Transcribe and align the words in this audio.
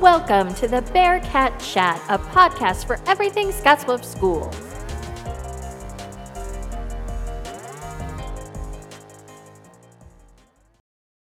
Welcome 0.00 0.54
to 0.54 0.66
the 0.66 0.80
Bearcat 0.94 1.60
Chat, 1.60 2.02
a 2.08 2.18
podcast 2.18 2.86
for 2.86 2.98
everything 3.06 3.48
Scottsbluff 3.48 4.02
Schools. 4.02 4.56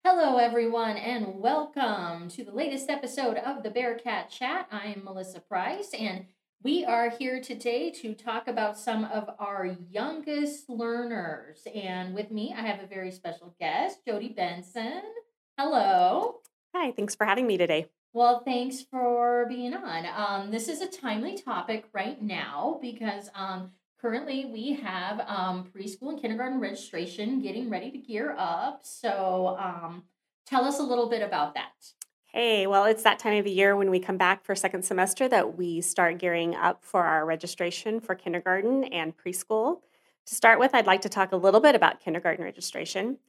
Hello, 0.06 0.38
everyone, 0.38 0.98
and 0.98 1.40
welcome 1.40 2.30
to 2.30 2.44
the 2.44 2.52
latest 2.52 2.92
episode 2.92 3.38
of 3.38 3.64
the 3.64 3.72
Bearcat 3.72 4.30
Chat. 4.30 4.68
I 4.72 4.94
am 4.96 5.04
Melissa 5.04 5.40
Price, 5.40 5.90
and 5.98 6.28
we 6.62 6.86
are 6.86 7.10
here 7.10 7.42
today 7.42 7.90
to 8.04 8.14
talk 8.14 8.48
about 8.48 8.78
some 8.78 9.04
of 9.04 9.32
our 9.40 9.76
youngest 9.90 10.70
learners. 10.70 11.64
And 11.74 12.14
with 12.14 12.30
me, 12.30 12.54
I 12.56 12.62
have 12.62 12.84
a 12.84 12.88
very 12.88 13.10
special 13.10 13.56
guest, 13.60 14.06
Jodi 14.08 14.30
Benson. 14.30 15.02
Hello. 15.58 16.36
Hi, 16.76 16.92
thanks 16.92 17.16
for 17.16 17.26
having 17.26 17.48
me 17.48 17.58
today. 17.58 17.88
Well, 18.12 18.42
thanks 18.44 18.82
for 18.82 19.46
being 19.48 19.76
on. 19.76 20.06
Um, 20.06 20.52
this 20.52 20.68
is 20.68 20.82
a 20.82 20.88
timely 20.88 21.38
topic 21.38 21.86
right 21.94 22.20
now 22.20 22.80
because 22.82 23.30
um, 23.36 23.72
currently 24.02 24.46
we 24.46 24.74
have 24.82 25.20
um, 25.28 25.66
preschool 25.66 26.10
and 26.10 26.20
kindergarten 26.20 26.60
registration 26.60 27.40
getting 27.40 27.70
ready 27.70 27.92
to 27.92 28.00
gear 28.00 28.36
up. 28.36 28.82
So 28.84 29.56
um, 29.60 30.06
tell 30.48 30.66
us 30.66 30.80
a 30.80 30.84
little 30.84 31.08
bit 31.08 31.22
about 31.22 31.54
that. 31.54 31.74
Hey, 32.34 32.66
well, 32.66 32.86
it's 32.86 33.04
that 33.04 33.20
time 33.20 33.38
of 33.38 33.46
the 33.46 33.52
year 33.52 33.76
when 33.76 33.92
we 33.92 34.00
come 34.00 34.18
back 34.18 34.44
for 34.44 34.56
second 34.56 34.84
semester 34.84 35.28
that 35.28 35.56
we 35.58 35.82
start 35.82 36.18
gearing 36.18 36.56
up 36.56 36.84
for 36.84 37.04
our 37.04 37.26
registration 37.26 38.00
for 38.00 38.16
kindergarten 38.16 38.86
and 38.86 39.14
preschool. 39.18 39.82
To 40.26 40.36
start 40.36 40.60
with, 40.60 40.74
I'd 40.74 40.88
like 40.88 41.02
to 41.02 41.10
talk 41.10 41.32
a 41.32 41.38
little 41.38 41.60
bit 41.60 41.76
about 41.76 42.00
kindergarten 42.00 42.44
registration. 42.44 43.20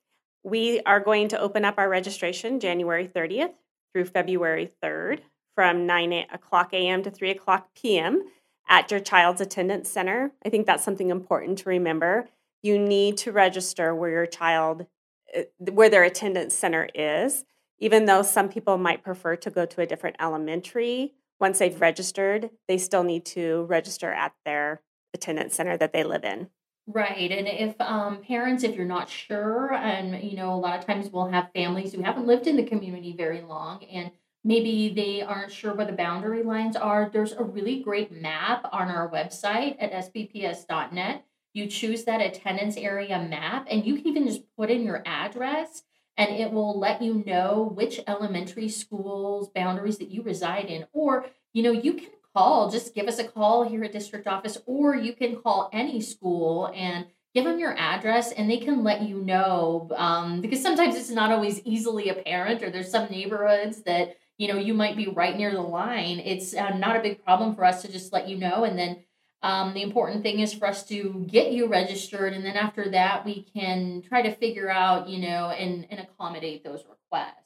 We 0.43 0.81
are 0.81 1.01
going 1.01 1.29
to 1.29 1.39
open 1.39 1.67
up 1.67 1.75
our 1.77 1.89
registration 1.89 2.61
January 2.61 3.07
30th 3.07 3.53
through 3.93 4.07
February 4.07 4.71
3rd 4.83 5.21
from 5.55 5.87
9 5.87 6.13
o'clock 6.33 6.73
a.m. 6.73 7.03
to 7.03 7.11
3 7.11 7.31
o'clock 7.31 7.69
p.m. 7.75 8.25
at 8.69 8.91
your 8.91 9.01
child's 9.01 9.41
attendance 9.41 9.91
center. 9.91 10.33
I 10.45 10.49
think 10.49 10.67
that's 10.67 10.85
something 10.85 11.11
important 11.11 11.59
to 11.59 11.69
remember. 11.69 12.29
You 12.63 12.79
need 12.79 13.17
to 13.19 13.33
register 13.33 13.95
where 13.95 14.11
your 14.11 14.27
child, 14.27 14.87
eh, 15.35 15.45
where 15.59 15.91
their 15.91 16.05
attendance 16.05 16.55
center 16.55 16.89
is, 16.95 17.45
even 17.79 18.05
though 18.05 18.23
some 18.23 18.49
people 18.49 18.79
might 18.79 19.03
prefer 19.03 19.37
to 19.37 19.51
go 19.51 19.67
to 19.67 19.81
a 19.81 19.87
different 19.87 20.17
elementary. 20.21 21.15
Once 21.41 21.59
they've 21.59 21.81
registered, 21.81 22.51
they 22.69 22.77
still 22.77 23.03
need 23.03 23.25
to 23.25 23.65
register 23.65 24.13
at 24.13 24.33
their 24.45 24.83
attendance 25.15 25.55
center 25.55 25.77
that 25.77 25.93
they 25.93 26.05
live 26.05 26.25
in. 26.25 26.49
Right. 26.87 27.31
And 27.31 27.47
if 27.47 27.81
um, 27.81 28.21
parents, 28.23 28.65
if 28.65 28.75
you're 28.75 28.85
not 28.85 29.09
sure, 29.09 29.73
and 29.73 30.23
you 30.25 30.37
know, 30.37 30.53
a 30.53 30.57
lot 30.57 30.79
of 30.79 30.87
times 30.87 31.09
we'll 31.09 31.29
have 31.29 31.53
families 31.55 31.93
who 31.93 32.03
haven't 32.03 32.27
lived 32.27 32.47
in 32.47 32.57
the 32.57 32.65
community 32.65 33.15
very 33.17 33.43
long 33.43 33.85
and 33.85 34.11
maybe 34.43 34.93
they 34.95 35.23
aren't 35.23 35.53
sure 35.53 35.75
where 35.75 35.87
the 35.87 35.93
boundary 35.93 36.43
lines 36.43 36.75
are, 36.75 37.11
there's 37.13 37.33
a 37.33 37.45
really 37.45 37.81
great 37.83 38.11
map 38.11 38.67
on 38.73 38.89
our 38.89 39.09
website 39.11 39.77
at 39.79 39.93
sbps.net. 39.93 41.25
You 41.53 41.67
choose 41.67 42.05
that 42.05 42.21
attendance 42.21 42.77
area 42.77 43.25
map 43.29 43.67
and 43.71 43.85
you 43.85 43.97
can 43.97 44.09
even 44.09 44.27
just 44.27 44.43
put 44.57 44.71
in 44.71 44.83
your 44.83 45.03
address 45.07 45.83
and 46.17 46.31
it 46.35 46.51
will 46.51 46.79
let 46.79 47.03
you 47.03 47.23
know 47.27 47.71
which 47.75 48.01
elementary 48.07 48.69
schools 48.69 49.49
boundaries 49.55 49.99
that 49.99 50.11
you 50.11 50.23
reside 50.23 50.67
in 50.67 50.87
or 50.93 51.27
you 51.53 51.63
know 51.63 51.73
you 51.73 51.95
can 51.95 52.09
call, 52.35 52.71
just 52.71 52.95
give 52.95 53.07
us 53.07 53.19
a 53.19 53.25
call 53.25 53.69
here 53.69 53.85
at 53.85 53.93
district 53.93 54.27
office, 54.27 54.59
or 54.67 54.95
you 54.95 55.13
can 55.15 55.37
call 55.37 55.71
any 55.73 56.01
school 56.01 56.71
and 56.75 57.07
give 57.35 57.45
them 57.45 57.59
your 57.59 57.77
address 57.79 58.33
and 58.33 58.51
they 58.51 58.59
can 58.59 58.83
let 58.83 59.03
you 59.03 59.23
know 59.23 59.89
um, 59.97 60.41
because 60.41 60.63
sometimes 60.63 60.97
it's 60.97 61.11
not 61.11 61.31
always 61.31 61.61
easily 61.65 62.09
apparent 62.09 62.63
or 62.63 62.71
there's 62.71 62.91
some 62.91 63.09
neighborhoods 63.09 63.83
that 63.83 64.17
you 64.37 64.49
know 64.49 64.59
you 64.59 64.75
might 64.75 64.97
be 64.97 65.07
right 65.07 65.37
near 65.37 65.53
the 65.53 65.61
line. 65.61 66.19
It's 66.19 66.55
uh, 66.55 66.77
not 66.77 66.97
a 66.97 67.03
big 67.03 67.25
problem 67.25 67.55
for 67.55 67.65
us 67.65 67.83
to 67.83 67.93
just 67.93 68.13
let 68.13 68.29
you 68.29 68.37
know 68.37 68.65
and 68.65 68.79
then 68.79 69.05
um, 69.43 69.73
the 69.73 69.83
important 69.83 70.23
thing 70.23 70.41
is 70.41 70.53
for 70.53 70.67
us 70.67 70.85
to 70.89 71.27
get 71.31 71.53
you 71.53 71.67
registered 71.67 72.33
and 72.35 72.45
then 72.45 72.57
after 72.57 72.91
that 72.91 73.25
we 73.25 73.47
can 73.55 74.03
try 74.03 74.23
to 74.23 74.35
figure 74.35 74.71
out 74.71 75.09
you 75.09 75.21
know 75.21 75.51
and, 75.51 75.87
and 75.91 76.01
accommodate 76.01 76.65
those 76.65 76.85
requests. 76.89 77.37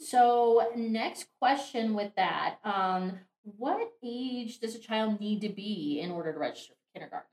So 0.00 0.70
next 0.74 1.26
question 1.38 1.94
with 1.94 2.14
that 2.16 2.56
um, 2.64 3.20
what 3.42 3.92
age 4.04 4.60
does 4.60 4.74
a 4.74 4.78
child 4.78 5.20
need 5.20 5.40
to 5.42 5.48
be 5.48 6.00
in 6.00 6.10
order 6.10 6.32
to 6.32 6.38
register 6.38 6.74
for 6.74 6.98
kindergarten? 6.98 7.28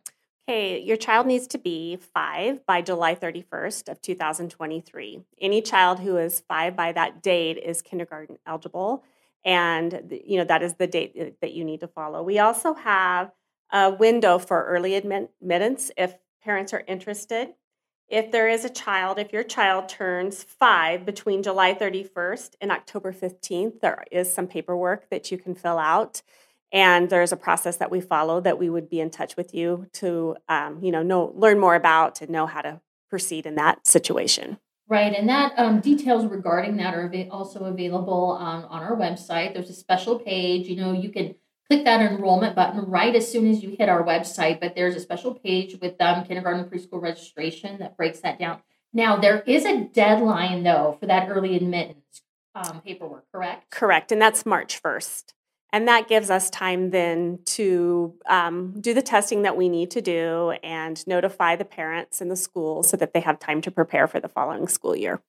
Okay, 0.50 0.80
your 0.80 0.96
child 0.96 1.28
needs 1.28 1.46
to 1.48 1.58
be 1.58 1.98
five 1.98 2.66
by 2.66 2.82
July 2.82 3.16
31st 3.16 3.90
of 3.90 4.02
2023. 4.02 5.20
Any 5.42 5.62
child 5.62 6.00
who 6.00 6.16
is 6.16 6.42
five 6.48 6.76
by 6.76 6.94
that 6.94 7.22
date 7.22 7.58
is 7.58 7.82
kindergarten 7.82 8.38
eligible, 8.46 9.04
and 9.44 10.20
you 10.26 10.38
know 10.38 10.46
that 10.46 10.64
is 10.64 10.76
the 10.76 10.88
date 10.88 11.42
that 11.42 11.54
you 11.54 11.66
need 11.66 11.82
to 11.82 11.88
follow. 11.88 12.24
We 12.24 12.40
also 12.40 12.74
have 12.76 13.32
a 13.74 13.92
window 13.92 14.40
for 14.40 14.64
early 14.64 14.96
admittance 14.96 15.92
if 15.98 16.16
parents 16.42 16.74
are 16.74 16.84
interested 16.88 17.50
if 18.10 18.32
there 18.32 18.48
is 18.48 18.64
a 18.64 18.70
child, 18.70 19.20
if 19.20 19.34
your 19.34 19.44
child 19.44 19.90
turns 19.90 20.44
five 20.44 21.06
between 21.06 21.44
July 21.44 21.74
31st 21.74 22.56
and 22.62 22.72
October 22.72 23.12
15th, 23.12 23.82
there 23.82 24.04
is 24.12 24.34
some 24.34 24.48
paperwork 24.48 25.10
that 25.10 25.32
you 25.32 25.38
can 25.38 25.56
fill 25.56 25.78
out. 25.78 26.22
And 26.72 27.10
there's 27.10 27.32
a 27.32 27.38
process 27.38 27.78
that 27.78 27.92
we 27.92 28.02
follow 28.02 28.42
that 28.42 28.60
we 28.60 28.70
would 28.70 28.90
be 28.90 29.00
in 29.00 29.10
touch 29.10 29.36
with 29.38 29.54
you 29.54 29.88
to, 29.94 30.36
um, 30.50 30.84
you 30.84 30.92
know, 30.92 31.04
know, 31.04 31.34
learn 31.36 31.60
more 31.60 31.76
about 31.76 32.22
and 32.22 32.30
know 32.30 32.46
how 32.46 32.62
to 32.62 32.82
proceed 33.10 33.46
in 33.46 33.56
that 33.56 33.88
situation. 33.88 34.58
Right, 34.90 35.14
and 35.14 35.28
that 35.28 35.54
um, 35.58 35.82
details 35.82 36.26
regarding 36.26 36.78
that 36.78 36.94
are 36.94 37.12
also 37.30 37.66
available 37.66 38.38
on 38.40 38.64
our 38.64 38.96
website. 38.96 39.54
There's 39.54 39.70
a 39.70 39.74
special 39.74 40.18
page. 40.18 40.68
You 40.68 40.78
know, 40.78 40.94
you 40.94 41.10
can 41.10 41.36
click 41.70 41.86
that 41.86 42.02
enrollment 42.02 42.56
button 42.56 42.82
right 42.82 43.16
as 43.16 43.30
soon 43.30 43.50
as 43.50 43.62
you 43.62 43.76
hit 43.78 43.90
our 43.90 44.04
website. 44.04 44.60
But 44.60 44.76
there's 44.76 44.96
a 44.96 45.00
special 45.00 45.34
page 45.34 45.78
with 45.82 46.00
um, 46.02 46.24
kindergarten 46.26 46.66
preschool 46.66 47.02
registration 47.02 47.80
that 47.80 47.98
breaks 47.98 48.20
that 48.22 48.40
down. 48.40 48.62
Now, 48.94 49.18
there 49.18 49.42
is 49.42 49.66
a 49.66 49.84
deadline, 49.84 50.64
though, 50.64 50.98
for 51.00 51.08
that 51.08 51.30
early 51.30 51.56
admittance 51.56 52.22
um, 52.56 52.82
paperwork, 52.82 53.26
correct? 53.32 53.70
Correct. 53.70 54.12
And 54.12 54.22
that's 54.22 54.46
March 54.46 54.82
1st. 54.82 55.34
And 55.74 55.88
that 55.88 56.08
gives 56.08 56.30
us 56.30 56.50
time 56.50 56.92
then 56.92 57.40
to 57.46 58.16
um, 58.28 58.74
do 58.80 58.94
the 58.94 59.02
testing 59.02 59.42
that 59.42 59.58
we 59.58 59.68
need 59.68 59.92
to 59.92 60.02
do 60.02 60.52
and 60.64 61.06
notify 61.06 61.58
the 61.58 61.66
parents 61.66 62.22
and 62.22 62.32
the 62.32 62.38
school 62.38 62.84
so 62.84 62.96
that 62.98 63.14
they 63.14 63.20
have 63.20 63.38
time 63.38 63.62
to 63.62 63.72
prepare 63.72 64.08
for 64.08 64.20
the 64.22 64.30
following 64.30 64.68
school 64.68 64.96
year. 64.96 65.22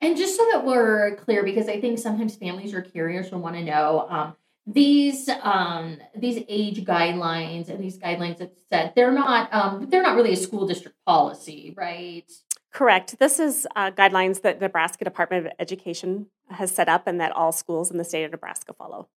And 0.00 0.16
just 0.16 0.36
so 0.36 0.44
that 0.50 0.64
we're 0.64 1.14
clear, 1.16 1.44
because 1.44 1.68
I 1.68 1.80
think 1.80 2.00
sometimes 2.00 2.34
families 2.34 2.74
are 2.74 2.82
curious 2.82 3.32
or 3.32 3.38
want 3.38 3.54
to 3.54 3.62
know, 3.62 4.06
um, 4.10 4.36
these 4.66 5.28
um 5.42 5.98
these 6.16 6.42
age 6.48 6.84
guidelines 6.84 7.68
and 7.68 7.82
these 7.82 7.98
guidelines 7.98 8.38
that 8.38 8.52
said 8.70 8.92
they're 8.96 9.12
not 9.12 9.52
um 9.52 9.88
they're 9.90 10.02
not 10.02 10.16
really 10.16 10.32
a 10.32 10.36
school 10.36 10.66
district 10.66 10.96
policy 11.04 11.74
right? 11.76 12.30
Correct. 12.72 13.20
This 13.20 13.38
is 13.38 13.68
uh, 13.76 13.92
guidelines 13.92 14.42
that 14.42 14.58
the 14.58 14.66
nebraska 14.66 15.04
department 15.04 15.46
of 15.46 15.52
education 15.58 16.26
has 16.50 16.70
set 16.70 16.88
up 16.88 17.06
and 17.06 17.20
that 17.20 17.30
all 17.32 17.52
schools 17.52 17.90
in 17.90 17.98
the 17.98 18.04
state 18.04 18.24
of 18.24 18.30
nebraska 18.32 18.72
follow. 18.72 19.08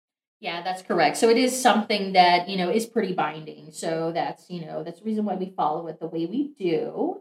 Yeah 0.40 0.62
that's 0.62 0.82
correct. 0.82 1.16
So 1.16 1.28
it 1.28 1.38
is 1.38 1.58
something 1.60 2.12
that 2.14 2.48
you 2.48 2.56
know 2.56 2.70
is 2.70 2.86
pretty 2.86 3.12
binding. 3.12 3.70
So 3.70 4.10
that's 4.12 4.50
you 4.50 4.66
know 4.66 4.82
that's 4.82 4.98
the 4.98 5.06
reason 5.06 5.24
why 5.24 5.36
we 5.36 5.52
follow 5.56 5.86
it 5.86 6.00
the 6.00 6.08
way 6.08 6.26
we 6.26 6.54
do 6.58 7.20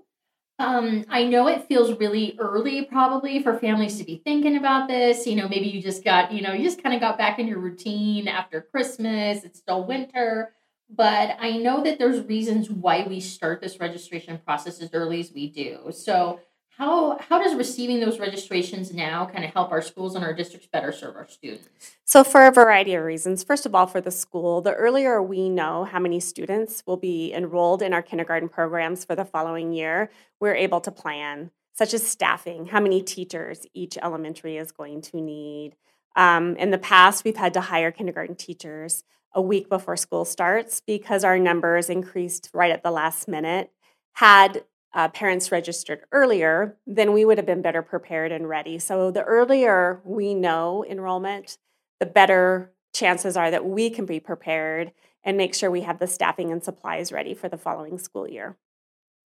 um, 0.57 1.03
I 1.09 1.25
know 1.25 1.47
it 1.47 1.67
feels 1.67 1.99
really 1.99 2.35
early 2.39 2.85
probably 2.85 3.43
for 3.43 3.57
families 3.59 3.97
to 3.97 4.05
be 4.05 4.21
thinking 4.23 4.55
about 4.55 4.87
this. 4.87 5.27
You 5.27 5.35
know, 5.35 5.49
maybe 5.49 5.65
you 5.67 5.81
just 5.81 6.03
got, 6.03 6.31
you 6.31 6.41
know, 6.41 6.53
you 6.53 6.63
just 6.63 6.81
kind 6.81 6.95
of 6.95 7.01
got 7.01 7.17
back 7.17 7.39
in 7.39 7.47
your 7.47 7.59
routine 7.59 8.27
after 8.29 8.61
Christmas. 8.61 9.43
It's 9.43 9.59
still 9.59 9.83
winter. 9.85 10.53
But 10.89 11.35
I 11.39 11.57
know 11.57 11.83
that 11.83 11.99
there's 11.99 12.25
reasons 12.25 12.69
why 12.69 13.05
we 13.07 13.19
start 13.19 13.59
this 13.59 13.79
registration 13.79 14.39
process 14.45 14.79
as 14.81 14.91
early 14.93 15.19
as 15.19 15.31
we 15.33 15.49
do. 15.49 15.91
So 15.91 16.39
how 16.77 17.17
how 17.29 17.41
does 17.41 17.55
receiving 17.55 17.99
those 17.99 18.19
registrations 18.19 18.93
now 18.93 19.25
kind 19.25 19.45
of 19.45 19.51
help 19.51 19.71
our 19.71 19.81
schools 19.81 20.15
and 20.15 20.23
our 20.23 20.33
districts 20.33 20.67
better 20.71 20.91
serve 20.91 21.15
our 21.15 21.27
students? 21.27 21.95
So 22.03 22.23
for 22.23 22.45
a 22.45 22.51
variety 22.51 22.93
of 22.95 23.03
reasons 23.03 23.43
first 23.43 23.65
of 23.65 23.73
all 23.73 23.87
for 23.87 24.01
the 24.01 24.11
school 24.11 24.61
the 24.61 24.73
earlier 24.73 25.21
we 25.21 25.49
know 25.49 25.85
how 25.85 25.99
many 25.99 26.19
students 26.19 26.83
will 26.85 26.97
be 26.97 27.33
enrolled 27.33 27.81
in 27.81 27.93
our 27.93 28.01
kindergarten 28.01 28.49
programs 28.49 29.05
for 29.05 29.15
the 29.15 29.25
following 29.25 29.73
year 29.73 30.09
we're 30.39 30.55
able 30.55 30.81
to 30.81 30.91
plan 30.91 31.51
such 31.73 31.93
as 31.93 32.05
staffing 32.05 32.67
how 32.67 32.79
many 32.79 33.01
teachers 33.01 33.65
each 33.73 33.97
elementary 33.97 34.55
is 34.57 34.71
going 34.71 35.01
to 35.01 35.19
need. 35.19 35.75
Um, 36.15 36.55
in 36.57 36.71
the 36.71 36.77
past 36.77 37.23
we've 37.23 37.37
had 37.37 37.53
to 37.53 37.61
hire 37.61 37.91
kindergarten 37.91 38.35
teachers 38.35 39.03
a 39.33 39.41
week 39.41 39.69
before 39.69 39.97
school 39.97 40.23
starts 40.23 40.81
because 40.81 41.23
our 41.23 41.37
numbers 41.37 41.89
increased 41.89 42.49
right 42.53 42.71
at 42.71 42.83
the 42.83 42.91
last 42.91 43.27
minute. 43.27 43.71
Had 44.13 44.63
uh, 44.95 45.09
parents 45.09 45.51
registered 45.51 46.01
earlier, 46.13 46.77
then 46.87 47.11
we 47.11 47.25
would 47.25 47.37
have 47.37 47.45
been 47.45 47.61
better 47.61 47.81
prepared 47.81 48.31
and 48.31 48.47
ready. 48.47 48.79
So 48.79 49.11
the 49.11 49.23
earlier 49.23 50.01
we 50.05 50.33
know 50.33 50.85
enrollment, 50.89 51.57
the 51.99 52.05
better 52.05 52.71
chances 52.93 53.35
are 53.35 53.51
that 53.51 53.65
we 53.65 53.89
can 53.89 54.05
be 54.05 54.21
prepared 54.21 54.93
and 55.23 55.35
make 55.35 55.53
sure 55.53 55.69
we 55.69 55.81
have 55.81 55.99
the 55.99 56.07
staffing 56.07 56.49
and 56.49 56.63
supplies 56.63 57.11
ready 57.11 57.33
for 57.33 57.49
the 57.49 57.57
following 57.57 57.97
school 57.97 58.27
year. 58.27 58.57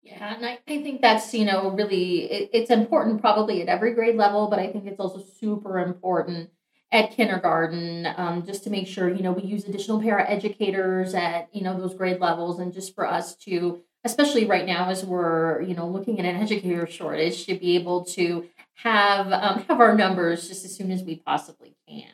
Yeah, 0.04 0.36
and 0.36 0.46
I, 0.46 0.60
I 0.68 0.84
think 0.84 1.02
that's, 1.02 1.34
you 1.34 1.44
know, 1.44 1.72
really, 1.72 2.32
it, 2.32 2.50
it's 2.54 2.70
important 2.70 3.20
probably 3.20 3.62
at 3.62 3.68
every 3.68 3.94
grade 3.94 4.16
level, 4.16 4.48
but 4.50 4.60
I 4.60 4.72
think 4.72 4.86
it's 4.86 5.00
also 5.00 5.24
super 5.40 5.80
important 5.80 6.52
at 6.92 7.12
kindergarten, 7.12 8.08
um, 8.16 8.46
just 8.46 8.64
to 8.64 8.70
make 8.70 8.88
sure, 8.88 9.14
you 9.14 9.24
know, 9.24 9.34
we 9.34 9.42
use 9.42 9.66
additional 9.66 10.00
para 10.00 10.30
educators 10.30 11.14
at, 11.14 11.50
you 11.54 11.64
know, 11.64 11.78
those 11.78 11.96
grade 11.96 12.22
levels 12.22 12.60
and 12.60 12.72
just 12.72 12.96
for 12.96 13.06
us 13.06 13.36
to, 13.36 13.82
especially 14.08 14.46
right 14.46 14.66
now 14.66 14.90
as 14.90 15.06
we're, 15.06 15.62
you 15.62 15.76
know, 15.76 15.88
looking 15.88 16.20
at 16.20 16.26
an 16.26 16.38
educator 16.38 16.88
shortage, 16.88 17.46
to 17.46 17.56
be 17.56 17.76
able 17.76 18.06
to 18.06 18.48
have 18.76 19.32
um, 19.32 19.64
have 19.68 19.80
our 19.80 19.96
numbers 19.96 20.48
just 20.48 20.66
as 20.66 20.76
soon 20.76 20.92
as 20.92 21.04
we 21.04 21.18
possibly 21.18 21.76
can. 21.88 22.10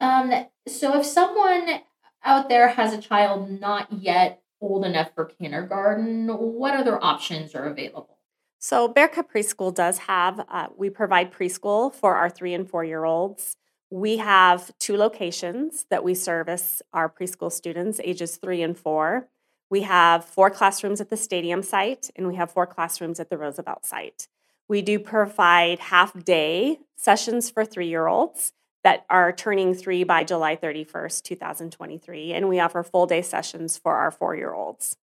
Um, 0.00 0.46
so 0.68 1.00
if 1.00 1.06
someone 1.06 1.80
out 2.24 2.48
there 2.48 2.68
has 2.68 2.92
a 2.92 3.00
child 3.00 3.50
not 3.60 3.92
yet 3.92 4.42
old 4.60 4.84
enough 4.84 5.10
for 5.14 5.24
kindergarten, 5.24 6.28
what 6.28 6.74
other 6.74 7.02
options 7.02 7.54
are 7.54 7.64
available? 7.64 8.18
So, 8.60 8.88
Bear 8.88 9.06
Cub 9.08 9.26
Preschool 9.32 9.72
does 9.72 9.98
have, 9.98 10.44
uh, 10.48 10.66
we 10.76 10.90
provide 10.90 11.32
preschool 11.32 11.94
for 11.94 12.16
our 12.16 12.28
three 12.28 12.54
and 12.54 12.68
four 12.68 12.84
year 12.84 13.04
olds. 13.04 13.56
We 13.90 14.16
have 14.18 14.76
two 14.78 14.96
locations 14.96 15.86
that 15.90 16.02
we 16.02 16.14
service 16.14 16.82
our 16.92 17.08
preschool 17.08 17.52
students, 17.52 18.00
ages 18.02 18.36
three 18.36 18.62
and 18.62 18.76
four. 18.76 19.28
We 19.70 19.82
have 19.82 20.24
four 20.24 20.50
classrooms 20.50 21.00
at 21.00 21.10
the 21.10 21.16
stadium 21.16 21.62
site, 21.62 22.10
and 22.16 22.26
we 22.26 22.36
have 22.36 22.50
four 22.50 22.66
classrooms 22.66 23.20
at 23.20 23.28
the 23.28 23.36
Roosevelt 23.36 23.84
site. 23.84 24.28
We 24.68 24.82
do 24.82 24.98
provide 24.98 25.78
half 25.78 26.12
day 26.24 26.78
sessions 26.96 27.50
for 27.50 27.64
three 27.64 27.88
year 27.88 28.06
olds 28.06 28.52
that 28.84 29.04
are 29.10 29.32
turning 29.32 29.74
three 29.74 30.04
by 30.04 30.24
July 30.24 30.56
31st, 30.56 31.22
2023, 31.22 32.32
and 32.32 32.48
we 32.48 32.60
offer 32.60 32.82
full 32.82 33.06
day 33.06 33.22
sessions 33.22 33.76
for 33.76 33.94
our 33.94 34.10
four 34.10 34.36
year 34.36 34.52
olds. 34.52 34.96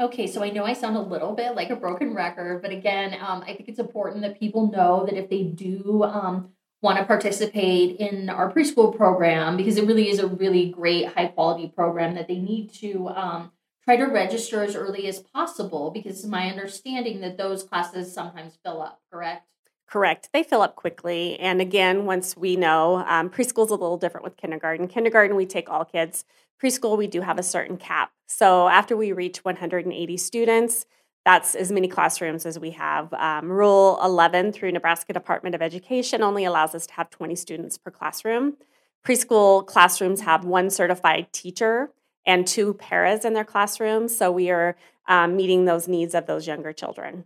Okay, 0.00 0.28
so 0.28 0.44
I 0.44 0.50
know 0.50 0.64
I 0.64 0.74
sound 0.74 0.96
a 0.96 1.00
little 1.00 1.34
bit 1.34 1.56
like 1.56 1.70
a 1.70 1.76
broken 1.76 2.14
record, 2.14 2.62
but 2.62 2.70
again, 2.70 3.16
um, 3.20 3.42
I 3.42 3.54
think 3.54 3.68
it's 3.68 3.80
important 3.80 4.22
that 4.22 4.38
people 4.38 4.70
know 4.70 5.04
that 5.04 5.16
if 5.16 5.28
they 5.28 5.42
do 5.42 6.04
um, 6.04 6.50
want 6.80 6.98
to 6.98 7.04
participate 7.04 7.96
in 7.96 8.30
our 8.30 8.52
preschool 8.52 8.96
program, 8.96 9.56
because 9.56 9.76
it 9.76 9.86
really 9.86 10.08
is 10.08 10.20
a 10.20 10.28
really 10.28 10.70
great, 10.70 11.08
high 11.08 11.26
quality 11.26 11.72
program, 11.74 12.14
that 12.14 12.28
they 12.28 12.38
need 12.38 12.72
to 12.74 13.08
um, 13.08 13.50
try 13.88 13.96
to 13.96 14.04
register 14.04 14.62
as 14.62 14.76
early 14.76 15.06
as 15.06 15.20
possible, 15.20 15.90
because 15.90 16.26
my 16.26 16.50
understanding 16.50 17.22
that 17.22 17.38
those 17.38 17.62
classes 17.62 18.12
sometimes 18.12 18.58
fill 18.62 18.82
up, 18.82 19.00
correct? 19.10 19.46
Correct. 19.86 20.28
They 20.34 20.42
fill 20.42 20.60
up 20.60 20.76
quickly. 20.76 21.40
And 21.40 21.62
again, 21.62 22.04
once 22.04 22.36
we 22.36 22.54
know, 22.54 23.02
um, 23.08 23.30
preschool's 23.30 23.70
a 23.70 23.76
little 23.76 23.96
different 23.96 24.24
with 24.24 24.36
kindergarten. 24.36 24.88
Kindergarten, 24.88 25.38
we 25.38 25.46
take 25.46 25.70
all 25.70 25.86
kids. 25.86 26.26
Preschool, 26.62 26.98
we 26.98 27.06
do 27.06 27.22
have 27.22 27.38
a 27.38 27.42
certain 27.42 27.78
cap. 27.78 28.10
So 28.26 28.68
after 28.68 28.94
we 28.94 29.12
reach 29.12 29.42
180 29.42 30.16
students, 30.18 30.84
that's 31.24 31.54
as 31.54 31.72
many 31.72 31.88
classrooms 31.88 32.44
as 32.44 32.58
we 32.58 32.72
have. 32.72 33.14
Um, 33.14 33.50
Rule 33.50 33.98
11 34.04 34.52
through 34.52 34.72
Nebraska 34.72 35.14
Department 35.14 35.54
of 35.54 35.62
Education 35.62 36.22
only 36.22 36.44
allows 36.44 36.74
us 36.74 36.86
to 36.88 36.92
have 36.92 37.08
20 37.08 37.34
students 37.36 37.78
per 37.78 37.90
classroom. 37.90 38.58
Preschool 39.02 39.64
classrooms 39.64 40.20
have 40.20 40.44
one 40.44 40.68
certified 40.68 41.32
teacher 41.32 41.88
and 42.28 42.46
two 42.46 42.74
paras 42.74 43.24
in 43.24 43.32
their 43.32 43.44
classrooms. 43.44 44.16
So 44.16 44.30
we 44.30 44.50
are 44.50 44.76
um, 45.08 45.34
meeting 45.34 45.64
those 45.64 45.88
needs 45.88 46.14
of 46.14 46.26
those 46.26 46.46
younger 46.46 46.72
children. 46.72 47.24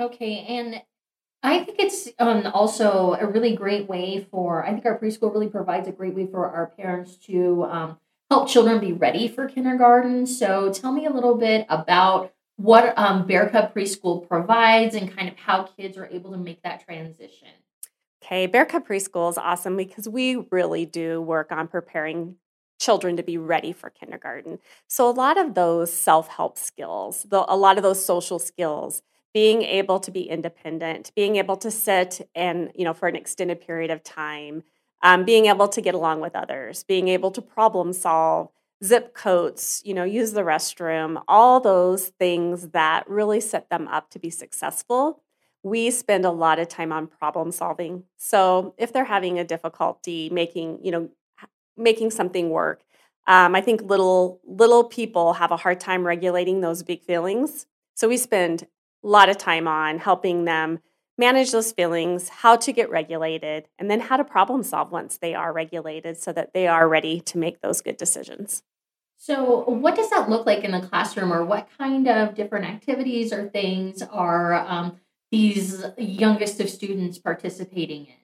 Okay, 0.00 0.44
and 0.48 0.82
I 1.44 1.62
think 1.62 1.78
it's 1.78 2.08
um, 2.18 2.46
also 2.52 3.14
a 3.14 3.26
really 3.26 3.54
great 3.54 3.88
way 3.88 4.26
for, 4.30 4.66
I 4.66 4.72
think 4.72 4.84
our 4.84 4.98
preschool 4.98 5.32
really 5.32 5.48
provides 5.48 5.86
a 5.86 5.92
great 5.92 6.14
way 6.14 6.26
for 6.26 6.50
our 6.50 6.66
parents 6.76 7.14
to 7.26 7.64
um, 7.64 7.98
help 8.28 8.48
children 8.48 8.80
be 8.80 8.92
ready 8.92 9.28
for 9.28 9.46
kindergarten. 9.46 10.26
So 10.26 10.72
tell 10.72 10.90
me 10.90 11.06
a 11.06 11.10
little 11.10 11.36
bit 11.36 11.64
about 11.68 12.32
what 12.56 12.98
um, 12.98 13.26
Bear 13.26 13.48
Cub 13.48 13.72
Preschool 13.72 14.26
provides 14.26 14.96
and 14.96 15.16
kind 15.16 15.28
of 15.28 15.36
how 15.36 15.62
kids 15.62 15.96
are 15.96 16.06
able 16.06 16.32
to 16.32 16.38
make 16.38 16.62
that 16.62 16.84
transition. 16.84 17.48
Okay, 18.24 18.48
Bear 18.48 18.64
Cub 18.64 18.88
Preschool 18.88 19.30
is 19.30 19.38
awesome 19.38 19.76
because 19.76 20.08
we 20.08 20.36
really 20.50 20.86
do 20.86 21.20
work 21.20 21.52
on 21.52 21.68
preparing 21.68 22.36
children 22.84 23.16
to 23.16 23.22
be 23.22 23.38
ready 23.38 23.72
for 23.72 23.90
kindergarten. 23.90 24.58
So 24.86 25.08
a 25.08 25.18
lot 25.24 25.38
of 25.38 25.54
those 25.54 25.92
self-help 25.92 26.58
skills, 26.58 27.26
the, 27.28 27.44
a 27.48 27.56
lot 27.56 27.76
of 27.78 27.82
those 27.82 28.04
social 28.04 28.38
skills, 28.38 29.02
being 29.32 29.62
able 29.62 29.98
to 30.00 30.10
be 30.10 30.22
independent, 30.22 31.10
being 31.16 31.36
able 31.36 31.56
to 31.56 31.70
sit 31.70 32.28
and, 32.34 32.70
you 32.74 32.84
know, 32.84 32.94
for 32.94 33.08
an 33.08 33.16
extended 33.16 33.60
period 33.60 33.90
of 33.90 34.02
time, 34.02 34.62
um, 35.02 35.24
being 35.24 35.46
able 35.46 35.68
to 35.68 35.80
get 35.80 35.94
along 35.94 36.20
with 36.20 36.36
others, 36.36 36.84
being 36.84 37.08
able 37.08 37.30
to 37.32 37.42
problem 37.42 37.92
solve, 37.92 38.48
zip 38.82 39.14
coats, 39.14 39.82
you 39.84 39.94
know, 39.94 40.04
use 40.04 40.32
the 40.32 40.42
restroom, 40.42 41.20
all 41.26 41.60
those 41.60 42.12
things 42.18 42.68
that 42.68 43.08
really 43.08 43.40
set 43.40 43.70
them 43.70 43.88
up 43.88 44.10
to 44.10 44.18
be 44.18 44.30
successful. 44.30 45.20
We 45.62 45.90
spend 45.90 46.24
a 46.24 46.30
lot 46.30 46.58
of 46.58 46.68
time 46.68 46.92
on 46.92 47.06
problem 47.06 47.50
solving. 47.50 48.04
So 48.18 48.74
if 48.78 48.92
they're 48.92 49.04
having 49.04 49.38
a 49.38 49.44
difficulty 49.44 50.30
making, 50.30 50.80
you 50.82 50.92
know, 50.92 51.08
making 51.76 52.10
something 52.10 52.50
work, 52.50 52.82
um, 53.26 53.54
I 53.54 53.60
think 53.60 53.82
little 53.82 54.40
little 54.44 54.84
people 54.84 55.34
have 55.34 55.50
a 55.50 55.56
hard 55.56 55.80
time 55.80 56.06
regulating 56.06 56.60
those 56.60 56.82
big 56.82 57.02
feelings. 57.02 57.66
So 57.94 58.08
we 58.08 58.16
spend 58.16 58.66
a 59.02 59.06
lot 59.06 59.28
of 59.28 59.38
time 59.38 59.66
on 59.66 59.98
helping 59.98 60.44
them 60.44 60.80
manage 61.16 61.52
those 61.52 61.72
feelings, 61.72 62.28
how 62.28 62.56
to 62.56 62.72
get 62.72 62.90
regulated, 62.90 63.68
and 63.78 63.90
then 63.90 64.00
how 64.00 64.16
to 64.16 64.24
problem 64.24 64.62
solve 64.62 64.90
once 64.90 65.18
they 65.18 65.34
are 65.34 65.52
regulated 65.52 66.18
so 66.18 66.32
that 66.32 66.52
they 66.52 66.66
are 66.66 66.88
ready 66.88 67.20
to 67.20 67.38
make 67.38 67.60
those 67.60 67.80
good 67.80 67.96
decisions. 67.96 68.62
So, 69.16 69.64
what 69.64 69.94
does 69.96 70.10
that 70.10 70.28
look 70.28 70.44
like 70.44 70.64
in 70.64 70.72
the 70.72 70.80
classroom, 70.80 71.32
or 71.32 71.44
what 71.44 71.68
kind 71.78 72.08
of 72.08 72.34
different 72.34 72.66
activities 72.66 73.32
or 73.32 73.48
things 73.48 74.02
are 74.02 74.54
um, 74.54 75.00
these 75.30 75.84
youngest 75.96 76.60
of 76.60 76.68
students 76.68 77.18
participating 77.18 78.06
in? 78.06 78.23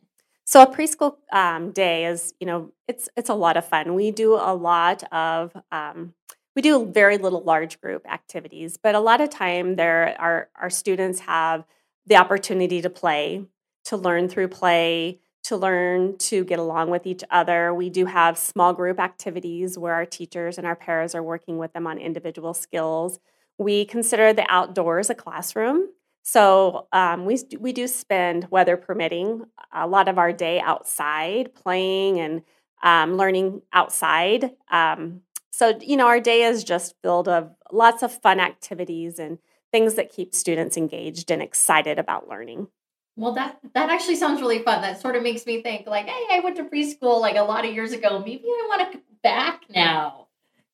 So, 0.50 0.60
a 0.62 0.66
preschool 0.66 1.14
um, 1.32 1.70
day 1.70 2.06
is, 2.06 2.34
you 2.40 2.46
know, 2.48 2.72
it's 2.88 3.08
it's 3.16 3.28
a 3.28 3.34
lot 3.34 3.56
of 3.56 3.64
fun. 3.64 3.94
We 3.94 4.10
do 4.10 4.34
a 4.34 4.52
lot 4.52 5.04
of 5.12 5.56
um, 5.70 6.12
we 6.56 6.62
do 6.62 6.86
very 6.86 7.18
little 7.18 7.44
large 7.44 7.80
group 7.80 8.04
activities, 8.10 8.76
but 8.76 8.96
a 8.96 8.98
lot 8.98 9.20
of 9.20 9.30
time 9.30 9.76
there 9.76 10.16
our 10.18 10.48
our 10.60 10.68
students 10.68 11.20
have 11.20 11.64
the 12.04 12.16
opportunity 12.16 12.82
to 12.82 12.90
play, 12.90 13.46
to 13.84 13.96
learn 13.96 14.28
through 14.28 14.48
play, 14.48 15.20
to 15.44 15.56
learn 15.56 16.18
to 16.18 16.42
get 16.42 16.58
along 16.58 16.90
with 16.90 17.06
each 17.06 17.22
other. 17.30 17.72
We 17.72 17.88
do 17.88 18.06
have 18.06 18.36
small 18.36 18.72
group 18.72 18.98
activities 18.98 19.78
where 19.78 19.94
our 19.94 20.04
teachers 20.04 20.58
and 20.58 20.66
our 20.66 20.74
paras 20.74 21.14
are 21.14 21.22
working 21.22 21.58
with 21.58 21.74
them 21.74 21.86
on 21.86 21.96
individual 21.96 22.54
skills. 22.54 23.20
We 23.56 23.84
consider 23.84 24.32
the 24.32 24.46
outdoors 24.48 25.10
a 25.10 25.14
classroom. 25.14 25.90
So 26.22 26.86
um, 26.92 27.24
we, 27.24 27.38
we 27.58 27.72
do 27.72 27.86
spend, 27.86 28.48
weather 28.50 28.76
permitting, 28.76 29.44
a 29.72 29.86
lot 29.86 30.08
of 30.08 30.18
our 30.18 30.32
day 30.32 30.60
outside 30.60 31.54
playing 31.54 32.20
and 32.20 32.42
um, 32.82 33.16
learning 33.16 33.62
outside. 33.72 34.52
Um, 34.70 35.22
so, 35.50 35.78
you 35.80 35.96
know, 35.96 36.06
our 36.06 36.20
day 36.20 36.42
is 36.42 36.64
just 36.64 36.94
filled 37.02 37.28
of 37.28 37.50
lots 37.72 38.02
of 38.02 38.12
fun 38.12 38.40
activities 38.40 39.18
and 39.18 39.38
things 39.72 39.94
that 39.94 40.10
keep 40.10 40.34
students 40.34 40.76
engaged 40.76 41.30
and 41.30 41.42
excited 41.42 41.98
about 41.98 42.28
learning. 42.28 42.68
Well, 43.16 43.32
that 43.32 43.58
that 43.74 43.90
actually 43.90 44.16
sounds 44.16 44.40
really 44.40 44.60
fun. 44.60 44.80
That 44.80 45.00
sort 45.00 45.16
of 45.16 45.22
makes 45.22 45.44
me 45.44 45.62
think 45.62 45.86
like, 45.86 46.06
hey, 46.06 46.26
I 46.30 46.40
went 46.40 46.56
to 46.56 46.64
preschool 46.64 47.20
like 47.20 47.36
a 47.36 47.42
lot 47.42 47.66
of 47.66 47.74
years 47.74 47.92
ago. 47.92 48.18
Maybe 48.18 48.44
I 48.46 48.66
want 48.68 48.92
to 48.92 48.98
go 48.98 49.04
back 49.22 49.64
now. 49.68 50.28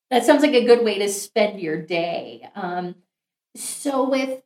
That 0.09 0.23
sounds 0.23 0.41
like 0.43 0.53
a 0.53 0.65
good 0.65 0.85
way 0.85 0.99
to 0.99 1.09
spend 1.09 1.59
your 1.59 1.81
day. 1.81 2.47
Um, 2.55 2.95
so 3.55 4.07
with 4.09 4.41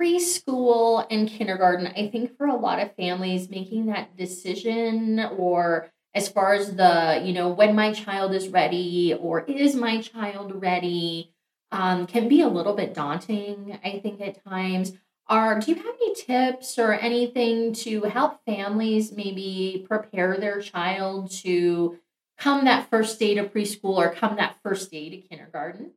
preschool 0.00 1.06
and 1.10 1.28
kindergarten, 1.28 1.86
I 1.88 2.08
think 2.08 2.36
for 2.36 2.46
a 2.46 2.56
lot 2.56 2.80
of 2.80 2.94
families, 2.96 3.50
making 3.50 3.86
that 3.86 4.16
decision 4.16 5.20
or 5.36 5.90
as 6.14 6.28
far 6.28 6.54
as 6.54 6.74
the, 6.74 7.22
you 7.24 7.32
know, 7.32 7.50
when 7.50 7.74
my 7.74 7.92
child 7.92 8.34
is 8.34 8.48
ready 8.48 9.14
or 9.14 9.40
is 9.40 9.74
my 9.74 10.00
child 10.00 10.60
ready 10.60 11.32
um, 11.72 12.06
can 12.06 12.28
be 12.28 12.40
a 12.40 12.48
little 12.48 12.74
bit 12.74 12.94
daunting, 12.94 13.78
I 13.84 14.00
think, 14.02 14.20
at 14.20 14.42
times. 14.44 14.92
Are 15.28 15.60
do 15.60 15.70
you 15.70 15.76
have 15.76 15.86
any 15.86 16.14
tips 16.14 16.76
or 16.76 16.92
anything 16.92 17.72
to 17.74 18.02
help 18.02 18.44
families 18.44 19.12
maybe 19.12 19.86
prepare 19.88 20.36
their 20.36 20.60
child 20.60 21.30
to 21.42 22.00
come 22.36 22.64
that 22.64 22.90
first 22.90 23.20
day 23.20 23.34
to 23.34 23.44
preschool 23.44 23.96
or 23.96 24.12
come 24.12 24.36
that 24.36 24.56
first 24.64 24.90
day 24.90 25.08
to 25.10 25.18
kindergarten? 25.18 25.92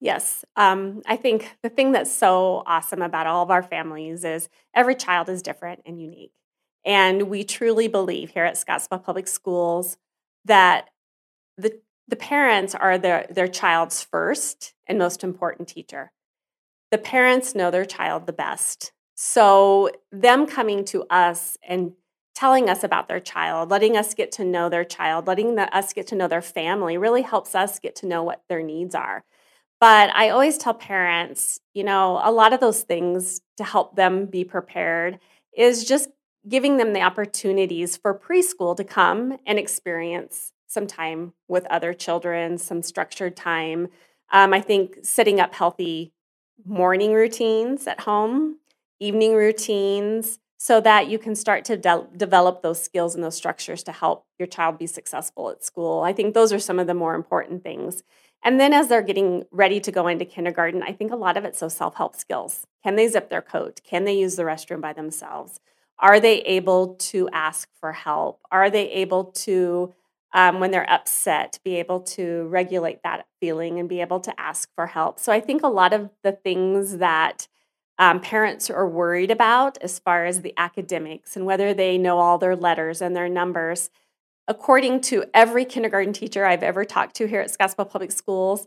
Yes. 0.00 0.44
Um, 0.56 1.02
I 1.06 1.16
think 1.16 1.56
the 1.62 1.68
thing 1.68 1.92
that's 1.92 2.10
so 2.12 2.62
awesome 2.66 3.02
about 3.02 3.26
all 3.26 3.42
of 3.42 3.50
our 3.50 3.62
families 3.62 4.24
is 4.24 4.48
every 4.74 4.94
child 4.94 5.28
is 5.28 5.42
different 5.42 5.82
and 5.84 6.00
unique. 6.00 6.32
And 6.84 7.24
we 7.24 7.44
truly 7.44 7.86
believe 7.86 8.30
here 8.30 8.44
at 8.46 8.54
Scottsbluff 8.54 9.04
Public 9.04 9.28
Schools 9.28 9.98
that 10.46 10.88
the, 11.58 11.78
the 12.08 12.16
parents 12.16 12.74
are 12.74 12.96
their, 12.96 13.26
their 13.28 13.48
child's 13.48 14.02
first 14.02 14.72
and 14.86 14.98
most 14.98 15.22
important 15.22 15.68
teacher. 15.68 16.12
The 16.90 16.98
parents 16.98 17.54
know 17.54 17.70
their 17.70 17.84
child 17.84 18.26
the 18.26 18.32
best. 18.32 18.92
So, 19.14 19.90
them 20.10 20.46
coming 20.46 20.82
to 20.86 21.04
us 21.10 21.58
and 21.62 21.92
telling 22.34 22.70
us 22.70 22.82
about 22.82 23.06
their 23.06 23.20
child, 23.20 23.70
letting 23.70 23.98
us 23.98 24.14
get 24.14 24.32
to 24.32 24.44
know 24.44 24.70
their 24.70 24.84
child, 24.84 25.26
letting 25.26 25.56
the, 25.56 25.76
us 25.76 25.92
get 25.92 26.06
to 26.06 26.14
know 26.14 26.26
their 26.26 26.40
family 26.40 26.96
really 26.96 27.20
helps 27.20 27.54
us 27.54 27.78
get 27.78 27.94
to 27.96 28.06
know 28.06 28.22
what 28.22 28.42
their 28.48 28.62
needs 28.62 28.94
are. 28.94 29.24
But 29.80 30.14
I 30.14 30.28
always 30.28 30.58
tell 30.58 30.74
parents, 30.74 31.60
you 31.72 31.84
know, 31.84 32.20
a 32.22 32.30
lot 32.30 32.52
of 32.52 32.60
those 32.60 32.82
things 32.82 33.40
to 33.56 33.64
help 33.64 33.96
them 33.96 34.26
be 34.26 34.44
prepared 34.44 35.18
is 35.56 35.84
just 35.84 36.10
giving 36.46 36.76
them 36.76 36.92
the 36.92 37.00
opportunities 37.00 37.96
for 37.96 38.18
preschool 38.18 38.76
to 38.76 38.84
come 38.84 39.38
and 39.46 39.58
experience 39.58 40.52
some 40.66 40.86
time 40.86 41.32
with 41.48 41.66
other 41.66 41.92
children, 41.94 42.58
some 42.58 42.82
structured 42.82 43.36
time. 43.36 43.88
Um, 44.30 44.52
I 44.52 44.60
think 44.60 44.98
setting 45.02 45.40
up 45.40 45.54
healthy 45.54 46.12
morning 46.64 47.12
routines 47.12 47.86
at 47.86 48.00
home, 48.00 48.58
evening 49.00 49.34
routines, 49.34 50.38
so 50.58 50.78
that 50.82 51.08
you 51.08 51.18
can 51.18 51.34
start 51.34 51.64
to 51.64 51.76
de- 51.78 52.06
develop 52.16 52.62
those 52.62 52.82
skills 52.82 53.14
and 53.14 53.24
those 53.24 53.34
structures 53.34 53.82
to 53.82 53.92
help 53.92 54.26
your 54.38 54.46
child 54.46 54.78
be 54.78 54.86
successful 54.86 55.48
at 55.48 55.64
school. 55.64 56.02
I 56.02 56.12
think 56.12 56.34
those 56.34 56.52
are 56.52 56.58
some 56.58 56.78
of 56.78 56.86
the 56.86 56.94
more 56.94 57.14
important 57.14 57.62
things. 57.62 58.02
And 58.42 58.58
then 58.58 58.72
as 58.72 58.88
they're 58.88 59.02
getting 59.02 59.44
ready 59.50 59.80
to 59.80 59.92
go 59.92 60.06
into 60.06 60.24
kindergarten, 60.24 60.82
I 60.82 60.92
think 60.92 61.12
a 61.12 61.16
lot 61.16 61.36
of 61.36 61.44
it's 61.44 61.60
those 61.60 61.74
self 61.74 61.96
help 61.96 62.16
skills. 62.16 62.66
Can 62.82 62.96
they 62.96 63.06
zip 63.08 63.28
their 63.28 63.42
coat? 63.42 63.80
Can 63.84 64.04
they 64.04 64.14
use 64.18 64.36
the 64.36 64.44
restroom 64.44 64.80
by 64.80 64.92
themselves? 64.92 65.60
Are 65.98 66.18
they 66.18 66.40
able 66.42 66.94
to 66.94 67.28
ask 67.32 67.68
for 67.78 67.92
help? 67.92 68.40
Are 68.50 68.70
they 68.70 68.90
able 68.90 69.24
to, 69.24 69.92
um, 70.32 70.58
when 70.58 70.70
they're 70.70 70.90
upset, 70.90 71.58
be 71.62 71.76
able 71.76 72.00
to 72.00 72.44
regulate 72.44 73.02
that 73.02 73.26
feeling 73.40 73.78
and 73.78 73.88
be 73.88 74.00
able 74.00 74.20
to 74.20 74.40
ask 74.40 74.70
for 74.74 74.86
help? 74.86 75.18
So 75.18 75.30
I 75.30 75.40
think 75.40 75.62
a 75.62 75.68
lot 75.68 75.92
of 75.92 76.08
the 76.24 76.32
things 76.32 76.96
that 76.98 77.48
um, 77.98 78.20
parents 78.20 78.70
are 78.70 78.88
worried 78.88 79.30
about 79.30 79.76
as 79.82 79.98
far 79.98 80.24
as 80.24 80.40
the 80.40 80.54
academics 80.56 81.36
and 81.36 81.44
whether 81.44 81.74
they 81.74 81.98
know 81.98 82.18
all 82.18 82.38
their 82.38 82.56
letters 82.56 83.02
and 83.02 83.14
their 83.14 83.28
numbers. 83.28 83.90
According 84.50 85.02
to 85.02 85.24
every 85.32 85.64
kindergarten 85.64 86.12
teacher 86.12 86.44
I've 86.44 86.64
ever 86.64 86.84
talked 86.84 87.14
to 87.16 87.28
here 87.28 87.40
at 87.40 87.56
Scottsbluff 87.56 87.88
Public 87.88 88.10
Schools, 88.10 88.66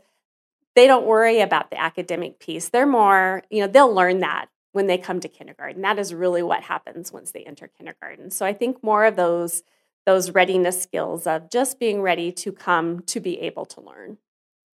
they 0.77 0.87
don't 0.87 1.05
worry 1.05 1.41
about 1.41 1.71
the 1.71 1.79
academic 1.79 2.39
piece. 2.39 2.69
They're 2.69 2.87
more, 2.87 3.43
you 3.49 3.59
know, 3.59 3.67
they'll 3.67 3.93
learn 3.93 4.21
that 4.21 4.45
when 4.71 4.87
they 4.87 4.97
come 4.97 5.19
to 5.19 5.27
kindergarten. 5.27 5.81
That 5.81 5.99
is 5.99 6.13
really 6.13 6.41
what 6.41 6.63
happens 6.63 7.11
once 7.11 7.31
they 7.31 7.43
enter 7.43 7.67
kindergarten. 7.67 8.31
So 8.31 8.45
I 8.45 8.53
think 8.53 8.81
more 8.81 9.03
of 9.03 9.17
those 9.17 9.63
those 10.05 10.31
readiness 10.31 10.81
skills 10.81 11.27
of 11.27 11.49
just 11.49 11.79
being 11.79 12.01
ready 12.01 12.31
to 12.31 12.53
come 12.53 13.01
to 13.01 13.19
be 13.19 13.41
able 13.41 13.65
to 13.65 13.81
learn. 13.81 14.19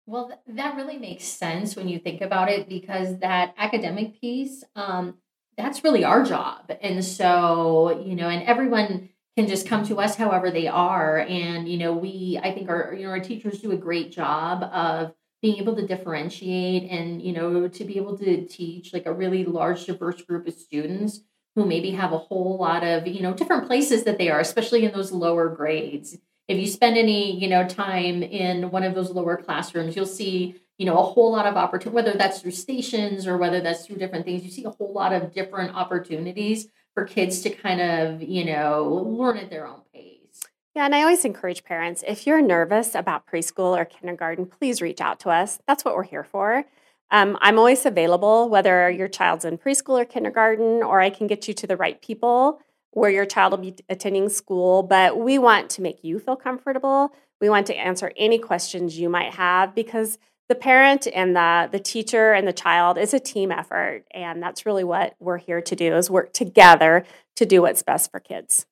Well, 0.06 0.40
that 0.46 0.75
really 0.75 0.96
makes 0.96 1.25
sense 1.25 1.76
when 1.76 1.87
you 1.87 1.99
think 1.99 2.23
about 2.23 2.49
it 2.49 2.66
because 2.66 3.18
that 3.18 3.54
academic 3.58 4.18
piece, 4.23 4.64
um, 4.75 5.18
that's 5.58 5.84
really 5.84 6.02
our 6.02 6.25
job. 6.25 6.73
And 6.80 7.04
so, 7.04 8.02
you 8.06 8.14
know, 8.14 8.28
and 8.28 8.42
everyone 8.42 9.11
can 9.36 9.48
just 9.48 9.66
come 9.66 9.84
to 9.86 9.98
us 10.00 10.16
however 10.16 10.50
they 10.50 10.68
are. 10.68 11.18
And, 11.18 11.68
you 11.68 11.78
know, 11.78 11.92
we, 11.92 12.38
I 12.42 12.52
think 12.52 12.68
our, 12.68 12.94
you 12.94 13.04
know, 13.04 13.10
our 13.10 13.20
teachers 13.20 13.60
do 13.60 13.72
a 13.72 13.76
great 13.76 14.12
job 14.12 14.62
of 14.64 15.14
being 15.42 15.56
able 15.56 15.76
to 15.76 15.86
differentiate 15.86 16.90
and, 16.90 17.20
you 17.20 17.32
know, 17.32 17.68
to 17.68 17.84
be 17.84 17.96
able 17.96 18.16
to 18.18 18.46
teach 18.46 18.92
like 18.92 19.06
a 19.06 19.12
really 19.12 19.44
large, 19.44 19.86
diverse 19.86 20.22
group 20.22 20.46
of 20.46 20.54
students 20.54 21.20
who 21.54 21.66
maybe 21.66 21.90
have 21.90 22.12
a 22.12 22.18
whole 22.18 22.56
lot 22.58 22.84
of, 22.84 23.06
you 23.06 23.22
know, 23.22 23.34
different 23.34 23.66
places 23.66 24.04
that 24.04 24.18
they 24.18 24.30
are, 24.30 24.40
especially 24.40 24.84
in 24.84 24.92
those 24.92 25.12
lower 25.12 25.48
grades 25.48 26.16
if 26.48 26.58
you 26.58 26.66
spend 26.66 26.96
any 26.96 27.38
you 27.38 27.48
know 27.48 27.66
time 27.66 28.22
in 28.22 28.70
one 28.70 28.84
of 28.84 28.94
those 28.94 29.10
lower 29.10 29.36
classrooms 29.36 29.96
you'll 29.96 30.06
see 30.06 30.56
you 30.78 30.86
know 30.86 30.98
a 30.98 31.02
whole 31.02 31.32
lot 31.32 31.46
of 31.46 31.56
opportunity 31.56 31.94
whether 31.94 32.12
that's 32.12 32.40
through 32.40 32.50
stations 32.50 33.26
or 33.26 33.36
whether 33.36 33.60
that's 33.60 33.86
through 33.86 33.96
different 33.96 34.24
things 34.24 34.44
you 34.44 34.50
see 34.50 34.64
a 34.64 34.70
whole 34.70 34.92
lot 34.92 35.12
of 35.12 35.32
different 35.32 35.74
opportunities 35.74 36.68
for 36.94 37.04
kids 37.04 37.40
to 37.42 37.50
kind 37.50 37.80
of 37.80 38.22
you 38.22 38.44
know 38.44 39.04
learn 39.06 39.36
at 39.36 39.50
their 39.50 39.66
own 39.66 39.80
pace. 39.92 40.40
Yeah 40.74 40.86
and 40.86 40.94
i 40.94 41.02
always 41.02 41.24
encourage 41.24 41.64
parents 41.64 42.02
if 42.06 42.26
you're 42.26 42.42
nervous 42.42 42.94
about 42.94 43.26
preschool 43.26 43.76
or 43.76 43.84
kindergarten 43.84 44.46
please 44.46 44.80
reach 44.80 45.00
out 45.00 45.20
to 45.20 45.30
us. 45.30 45.58
That's 45.66 45.84
what 45.84 45.94
we're 45.96 46.04
here 46.04 46.24
for. 46.24 46.64
Um, 47.10 47.36
i'm 47.40 47.58
always 47.58 47.84
available 47.84 48.48
whether 48.48 48.88
your 48.90 49.08
child's 49.08 49.44
in 49.44 49.58
preschool 49.58 50.00
or 50.00 50.04
kindergarten 50.04 50.82
or 50.82 51.00
i 51.00 51.10
can 51.10 51.26
get 51.26 51.46
you 51.46 51.54
to 51.54 51.66
the 51.66 51.76
right 51.76 52.00
people 52.00 52.60
where 52.94 53.10
your 53.10 53.26
child 53.26 53.50
will 53.50 53.58
be 53.58 53.74
attending 53.88 54.28
school, 54.28 54.82
but 54.82 55.18
we 55.18 55.36
want 55.36 55.68
to 55.68 55.82
make 55.82 56.02
you 56.02 56.18
feel 56.18 56.36
comfortable. 56.36 57.10
We 57.40 57.48
want 57.48 57.66
to 57.66 57.76
answer 57.76 58.12
any 58.16 58.38
questions 58.38 58.98
you 58.98 59.08
might 59.08 59.34
have 59.34 59.74
because 59.74 60.18
the 60.48 60.54
parent 60.54 61.06
and 61.14 61.34
the 61.34 61.68
the 61.72 61.78
teacher 61.78 62.32
and 62.32 62.46
the 62.46 62.52
child 62.52 62.98
is 62.98 63.14
a 63.14 63.20
team 63.20 63.50
effort 63.50 64.04
and 64.12 64.42
that's 64.42 64.66
really 64.66 64.84
what 64.84 65.14
we're 65.18 65.38
here 65.38 65.60
to 65.60 65.76
do 65.76 65.96
is 65.96 66.10
work 66.10 66.32
together 66.32 67.04
to 67.36 67.46
do 67.46 67.62
what's 67.62 67.82
best 67.82 68.10
for 68.10 68.20
kids. 68.20 68.66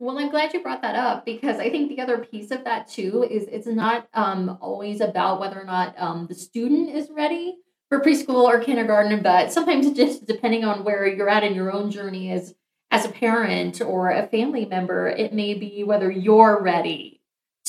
Well, 0.00 0.18
I'm 0.18 0.30
glad 0.30 0.54
you 0.54 0.62
brought 0.62 0.82
that 0.82 0.94
up 0.94 1.24
because 1.24 1.58
I 1.58 1.70
think 1.70 1.88
the 1.88 2.00
other 2.00 2.18
piece 2.18 2.52
of 2.52 2.64
that 2.64 2.88
too 2.88 3.26
is 3.28 3.44
it's 3.50 3.66
not 3.66 4.08
um, 4.14 4.56
always 4.60 5.00
about 5.00 5.40
whether 5.40 5.60
or 5.60 5.64
not 5.64 5.94
um, 5.98 6.26
the 6.28 6.36
student 6.36 6.90
is 6.90 7.10
ready 7.10 7.56
for 7.88 8.00
preschool 8.00 8.44
or 8.44 8.60
kindergarten, 8.60 9.22
but 9.22 9.52
sometimes 9.52 9.90
just 9.92 10.24
depending 10.24 10.64
on 10.64 10.84
where 10.84 11.06
you're 11.06 11.28
at 11.28 11.42
in 11.42 11.54
your 11.54 11.72
own 11.72 11.90
journey 11.90 12.30
is 12.30 12.54
as 12.90 13.04
a 13.04 13.08
parent 13.08 13.80
or 13.80 14.10
a 14.10 14.26
family 14.28 14.64
member, 14.64 15.08
it 15.08 15.32
may 15.32 15.54
be 15.54 15.82
whether 15.82 16.10
you're 16.10 16.62
ready 16.62 17.17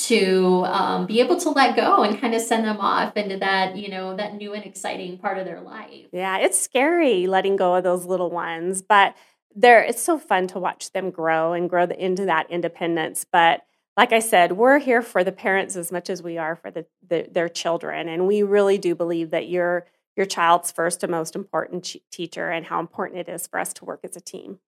to 0.07 0.63
um, 0.65 1.05
be 1.05 1.19
able 1.19 1.37
to 1.37 1.49
let 1.49 1.75
go 1.75 2.03
and 2.03 2.19
kind 2.19 2.33
of 2.33 2.41
send 2.41 2.65
them 2.65 2.79
off 2.79 3.15
into 3.17 3.37
that, 3.37 3.75
you 3.75 3.89
know, 3.89 4.15
that 4.15 4.35
new 4.35 4.53
and 4.53 4.65
exciting 4.65 5.17
part 5.17 5.37
of 5.37 5.45
their 5.45 5.61
life. 5.61 6.05
Yeah, 6.11 6.37
it's 6.37 6.59
scary 6.59 7.27
letting 7.27 7.55
go 7.55 7.75
of 7.75 7.83
those 7.83 8.05
little 8.05 8.29
ones, 8.29 8.81
but 8.81 9.15
they're 9.55 9.83
it's 9.83 10.01
so 10.01 10.17
fun 10.17 10.47
to 10.47 10.59
watch 10.59 10.91
them 10.91 11.09
grow 11.09 11.53
and 11.53 11.69
grow 11.69 11.85
the, 11.85 12.03
into 12.03 12.25
that 12.25 12.49
independence. 12.49 13.25
But 13.31 13.65
like 13.97 14.13
I 14.13 14.19
said, 14.19 14.53
we're 14.53 14.79
here 14.79 15.01
for 15.01 15.23
the 15.23 15.31
parents 15.31 15.75
as 15.75 15.91
much 15.91 16.09
as 16.09 16.23
we 16.23 16.37
are 16.37 16.55
for 16.55 16.71
the, 16.71 16.85
the 17.07 17.27
their 17.31 17.49
children, 17.49 18.07
and 18.07 18.27
we 18.27 18.43
really 18.43 18.77
do 18.77 18.95
believe 18.95 19.31
that 19.31 19.49
your 19.49 19.85
your 20.15 20.25
child's 20.25 20.71
first 20.71 21.03
and 21.03 21.11
most 21.11 21.35
important 21.35 21.83
ch- 21.83 21.97
teacher, 22.11 22.49
and 22.49 22.65
how 22.65 22.79
important 22.79 23.19
it 23.19 23.29
is 23.29 23.47
for 23.47 23.59
us 23.59 23.73
to 23.73 23.85
work 23.85 24.01
as 24.03 24.15
a 24.15 24.21
team. 24.21 24.59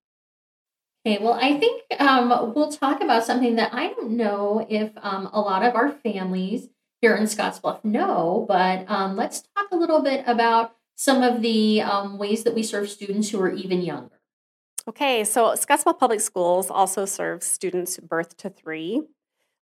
Okay, 1.04 1.18
well, 1.20 1.34
I 1.34 1.60
think 1.60 1.82
um, 2.00 2.54
we'll 2.54 2.72
talk 2.72 3.02
about 3.02 3.24
something 3.24 3.56
that 3.56 3.74
I 3.74 3.88
don't 3.88 4.12
know 4.12 4.66
if 4.70 4.92
um, 4.98 5.30
a 5.34 5.42
lot 5.42 5.64
of 5.64 5.76
our 5.76 5.92
families 5.92 6.70
here 7.02 7.16
in 7.16 7.24
Scottsbluff 7.24 7.84
know, 7.84 8.46
but 8.48 8.86
um, 8.88 9.16
let's 9.16 9.42
talk 9.56 9.68
a 9.72 9.76
little 9.76 10.04
bit 10.04 10.24
about 10.28 10.76
some 10.96 11.24
of 11.24 11.42
the 11.42 11.82
um, 11.82 12.20
ways 12.20 12.44
that 12.44 12.54
we 12.54 12.62
serve 12.62 12.88
students 12.88 13.32
who 13.32 13.42
are 13.42 13.52
even 13.52 13.82
younger. 13.82 14.20
Okay, 14.88 15.24
so 15.24 15.54
Scottsbluff 15.54 15.98
Public 15.98 16.22
Schools 16.22 16.70
also 16.70 17.06
serves 17.06 17.48
students 17.48 17.98
birth 17.98 18.38
to 18.38 18.52
three. 18.52 19.02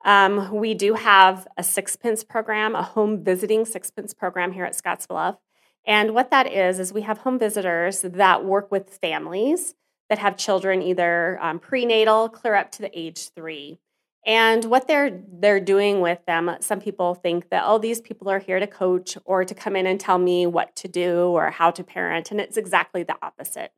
Um, 0.06 0.54
we 0.54 0.72
do 0.72 0.94
have 0.94 1.46
a 1.58 1.62
sixpence 1.62 2.24
program, 2.24 2.74
a 2.74 2.82
home 2.82 3.22
visiting 3.22 3.66
sixpence 3.66 4.14
program 4.14 4.52
here 4.52 4.64
at 4.64 4.74
Scottsbluff. 4.74 5.36
And 5.86 6.14
what 6.14 6.30
that 6.30 6.50
is, 6.50 6.78
is 6.78 6.92
we 6.92 7.02
have 7.02 7.18
home 7.18 7.38
visitors 7.38 8.00
that 8.00 8.44
work 8.46 8.70
with 8.70 8.98
families 9.02 9.74
that 10.08 10.18
have 10.18 10.36
children 10.36 10.82
either 10.82 11.38
um, 11.40 11.58
prenatal 11.58 12.28
clear 12.28 12.54
up 12.54 12.70
to 12.72 12.82
the 12.82 12.98
age 12.98 13.30
three. 13.34 13.78
And 14.26 14.64
what 14.66 14.88
they're 14.88 15.22
they're 15.28 15.60
doing 15.60 16.00
with 16.00 16.18
them 16.26 16.54
some 16.60 16.80
people 16.80 17.14
think 17.14 17.50
that 17.50 17.62
oh 17.64 17.78
these 17.78 18.00
people 18.00 18.28
are 18.28 18.40
here 18.40 18.60
to 18.60 18.66
coach 18.66 19.16
or 19.24 19.44
to 19.44 19.54
come 19.54 19.76
in 19.76 19.86
and 19.86 19.98
tell 19.98 20.18
me 20.18 20.46
what 20.46 20.74
to 20.76 20.88
do 20.88 21.28
or 21.28 21.50
how 21.50 21.70
to 21.70 21.84
parent 21.84 22.30
and 22.30 22.40
it's 22.40 22.56
exactly 22.56 23.02
the 23.02 23.16
opposite. 23.22 23.72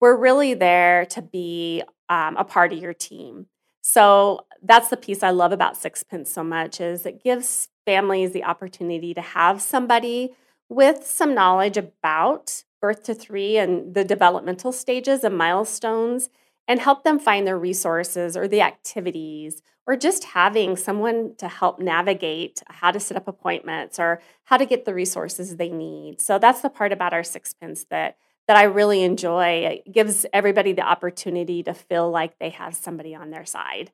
We're 0.00 0.16
really 0.16 0.54
there 0.54 1.06
to 1.06 1.22
be 1.22 1.82
um, 2.08 2.36
a 2.36 2.44
part 2.44 2.72
of 2.72 2.78
your 2.78 2.94
team. 2.94 3.46
So 3.80 4.46
that's 4.62 4.88
the 4.88 4.96
piece 4.96 5.22
i 5.22 5.30
love 5.30 5.52
about 5.52 5.76
sixpence 5.76 6.32
so 6.32 6.42
much 6.42 6.80
is 6.80 7.06
it 7.06 7.22
gives 7.22 7.68
families 7.84 8.32
the 8.32 8.44
opportunity 8.44 9.14
to 9.14 9.20
have 9.20 9.62
somebody 9.62 10.34
with 10.68 11.06
some 11.06 11.34
knowledge 11.34 11.76
about 11.76 12.64
birth 12.86 13.02
to 13.02 13.14
three 13.14 13.58
and 13.58 13.94
the 13.94 14.04
developmental 14.04 14.70
stages 14.70 15.24
and 15.24 15.36
milestones 15.36 16.28
and 16.68 16.78
help 16.78 17.02
them 17.02 17.18
find 17.18 17.44
their 17.44 17.58
resources 17.58 18.36
or 18.36 18.46
the 18.46 18.60
activities 18.60 19.60
or 19.88 19.96
just 19.96 20.22
having 20.22 20.76
someone 20.76 21.34
to 21.36 21.48
help 21.48 21.80
navigate 21.80 22.62
how 22.68 22.92
to 22.92 23.00
set 23.00 23.16
up 23.16 23.26
appointments 23.26 23.98
or 23.98 24.22
how 24.44 24.56
to 24.56 24.64
get 24.64 24.84
the 24.84 24.94
resources 24.94 25.56
they 25.56 25.68
need. 25.68 26.20
So 26.20 26.38
that's 26.38 26.60
the 26.60 26.70
part 26.70 26.92
about 26.92 27.12
our 27.12 27.24
sixpence 27.24 27.86
that 27.90 28.18
that 28.46 28.56
I 28.56 28.62
really 28.62 29.02
enjoy. 29.02 29.82
It 29.84 29.92
gives 29.92 30.24
everybody 30.32 30.72
the 30.72 30.86
opportunity 30.86 31.64
to 31.64 31.74
feel 31.74 32.08
like 32.08 32.38
they 32.38 32.50
have 32.50 32.76
somebody 32.76 33.16
on 33.16 33.30
their 33.30 33.44
side. 33.44 33.90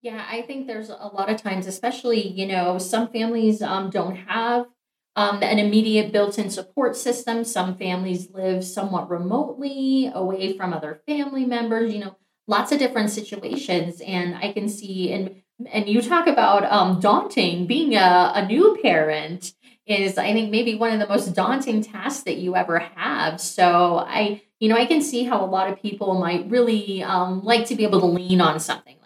Yeah, 0.00 0.24
I 0.30 0.42
think 0.42 0.68
there's 0.68 0.90
a 0.90 1.10
lot 1.12 1.28
of 1.28 1.42
times, 1.42 1.66
especially, 1.66 2.24
you 2.28 2.46
know, 2.46 2.78
some 2.78 3.08
families 3.08 3.62
um, 3.62 3.90
don't 3.90 4.14
have 4.14 4.66
um, 5.16 5.42
an 5.42 5.58
immediate 5.58 6.12
built 6.12 6.38
in 6.38 6.50
support 6.50 6.96
system. 6.96 7.44
Some 7.44 7.76
families 7.76 8.30
live 8.32 8.64
somewhat 8.64 9.10
remotely, 9.10 10.10
away 10.12 10.56
from 10.56 10.72
other 10.72 11.02
family 11.06 11.44
members, 11.44 11.92
you 11.92 12.00
know, 12.00 12.16
lots 12.46 12.72
of 12.72 12.78
different 12.78 13.10
situations. 13.10 14.00
And 14.00 14.34
I 14.36 14.52
can 14.52 14.68
see, 14.68 15.12
and 15.12 15.42
and 15.70 15.88
you 15.88 16.02
talk 16.02 16.26
about 16.26 16.64
um, 16.64 17.00
daunting 17.00 17.66
being 17.66 17.94
a, 17.94 18.32
a 18.34 18.46
new 18.46 18.78
parent 18.82 19.54
is 19.86 20.16
i 20.16 20.32
think 20.32 20.50
maybe 20.50 20.74
one 20.74 20.92
of 20.92 21.00
the 21.00 21.08
most 21.12 21.34
daunting 21.34 21.82
tasks 21.82 22.22
that 22.22 22.36
you 22.36 22.54
ever 22.54 22.78
have 22.78 23.40
so 23.40 23.98
i 23.98 24.40
you 24.60 24.68
know 24.68 24.76
i 24.76 24.86
can 24.86 25.02
see 25.02 25.24
how 25.24 25.44
a 25.44 25.46
lot 25.46 25.70
of 25.70 25.80
people 25.80 26.18
might 26.18 26.48
really 26.48 27.02
um, 27.02 27.42
like 27.42 27.66
to 27.66 27.74
be 27.74 27.82
able 27.82 28.00
to 28.00 28.06
lean 28.06 28.40
on 28.40 28.60
something 28.60 28.96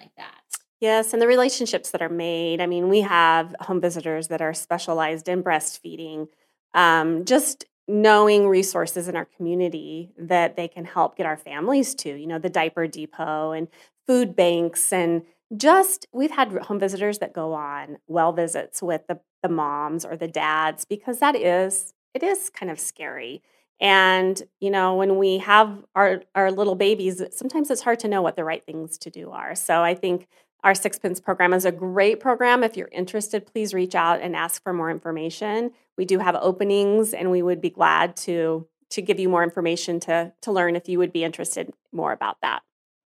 Yes, 0.80 1.12
and 1.12 1.22
the 1.22 1.26
relationships 1.26 1.90
that 1.90 2.02
are 2.02 2.08
made. 2.08 2.60
I 2.60 2.66
mean, 2.66 2.88
we 2.88 3.00
have 3.00 3.54
home 3.60 3.80
visitors 3.80 4.28
that 4.28 4.42
are 4.42 4.52
specialized 4.52 5.28
in 5.28 5.42
breastfeeding. 5.42 6.28
Um, 6.74 7.24
just 7.24 7.64
knowing 7.88 8.48
resources 8.48 9.08
in 9.08 9.16
our 9.16 9.24
community 9.24 10.12
that 10.18 10.56
they 10.56 10.68
can 10.68 10.84
help 10.84 11.16
get 11.16 11.24
our 11.24 11.36
families 11.36 11.94
to, 11.94 12.10
you 12.14 12.26
know, 12.26 12.38
the 12.38 12.50
diaper 12.50 12.86
depot 12.86 13.52
and 13.52 13.68
food 14.06 14.34
banks 14.36 14.92
and 14.92 15.22
just 15.56 16.06
we've 16.12 16.32
had 16.32 16.50
home 16.52 16.78
visitors 16.80 17.18
that 17.20 17.32
go 17.32 17.52
on 17.54 17.96
well 18.08 18.32
visits 18.32 18.82
with 18.82 19.06
the, 19.06 19.18
the 19.44 19.48
moms 19.48 20.04
or 20.04 20.16
the 20.16 20.26
dads 20.26 20.84
because 20.84 21.20
that 21.20 21.36
is 21.36 21.92
it 22.14 22.22
is 22.24 22.50
kind 22.50 22.70
of 22.70 22.80
scary 22.80 23.40
and 23.80 24.42
you 24.60 24.70
know 24.70 24.94
when 24.96 25.18
we 25.18 25.38
have 25.38 25.84
our 25.94 26.22
our 26.34 26.50
little 26.50 26.74
babies 26.74 27.22
sometimes 27.32 27.70
it's 27.70 27.82
hard 27.82 28.00
to 28.00 28.08
know 28.08 28.22
what 28.22 28.34
the 28.34 28.42
right 28.44 28.64
things 28.66 28.98
to 28.98 29.10
do 29.10 29.30
are 29.30 29.54
so 29.54 29.82
i 29.82 29.94
think 29.94 30.26
our 30.66 30.74
sixpence 30.74 31.20
program 31.20 31.52
is 31.52 31.64
a 31.64 31.70
great 31.70 32.18
program 32.18 32.64
if 32.64 32.76
you're 32.76 32.88
interested 32.88 33.46
please 33.46 33.72
reach 33.72 33.94
out 33.94 34.20
and 34.20 34.34
ask 34.34 34.60
for 34.64 34.72
more 34.72 34.90
information 34.90 35.70
we 35.96 36.04
do 36.04 36.18
have 36.18 36.34
openings 36.34 37.14
and 37.14 37.30
we 37.30 37.40
would 37.40 37.60
be 37.60 37.70
glad 37.70 38.16
to 38.16 38.66
to 38.90 39.00
give 39.00 39.20
you 39.20 39.28
more 39.28 39.44
information 39.44 40.00
to 40.00 40.32
to 40.42 40.50
learn 40.50 40.74
if 40.74 40.88
you 40.88 40.98
would 40.98 41.12
be 41.12 41.22
interested 41.22 41.72
more 41.92 42.12
about 42.12 42.36
that 42.42 42.62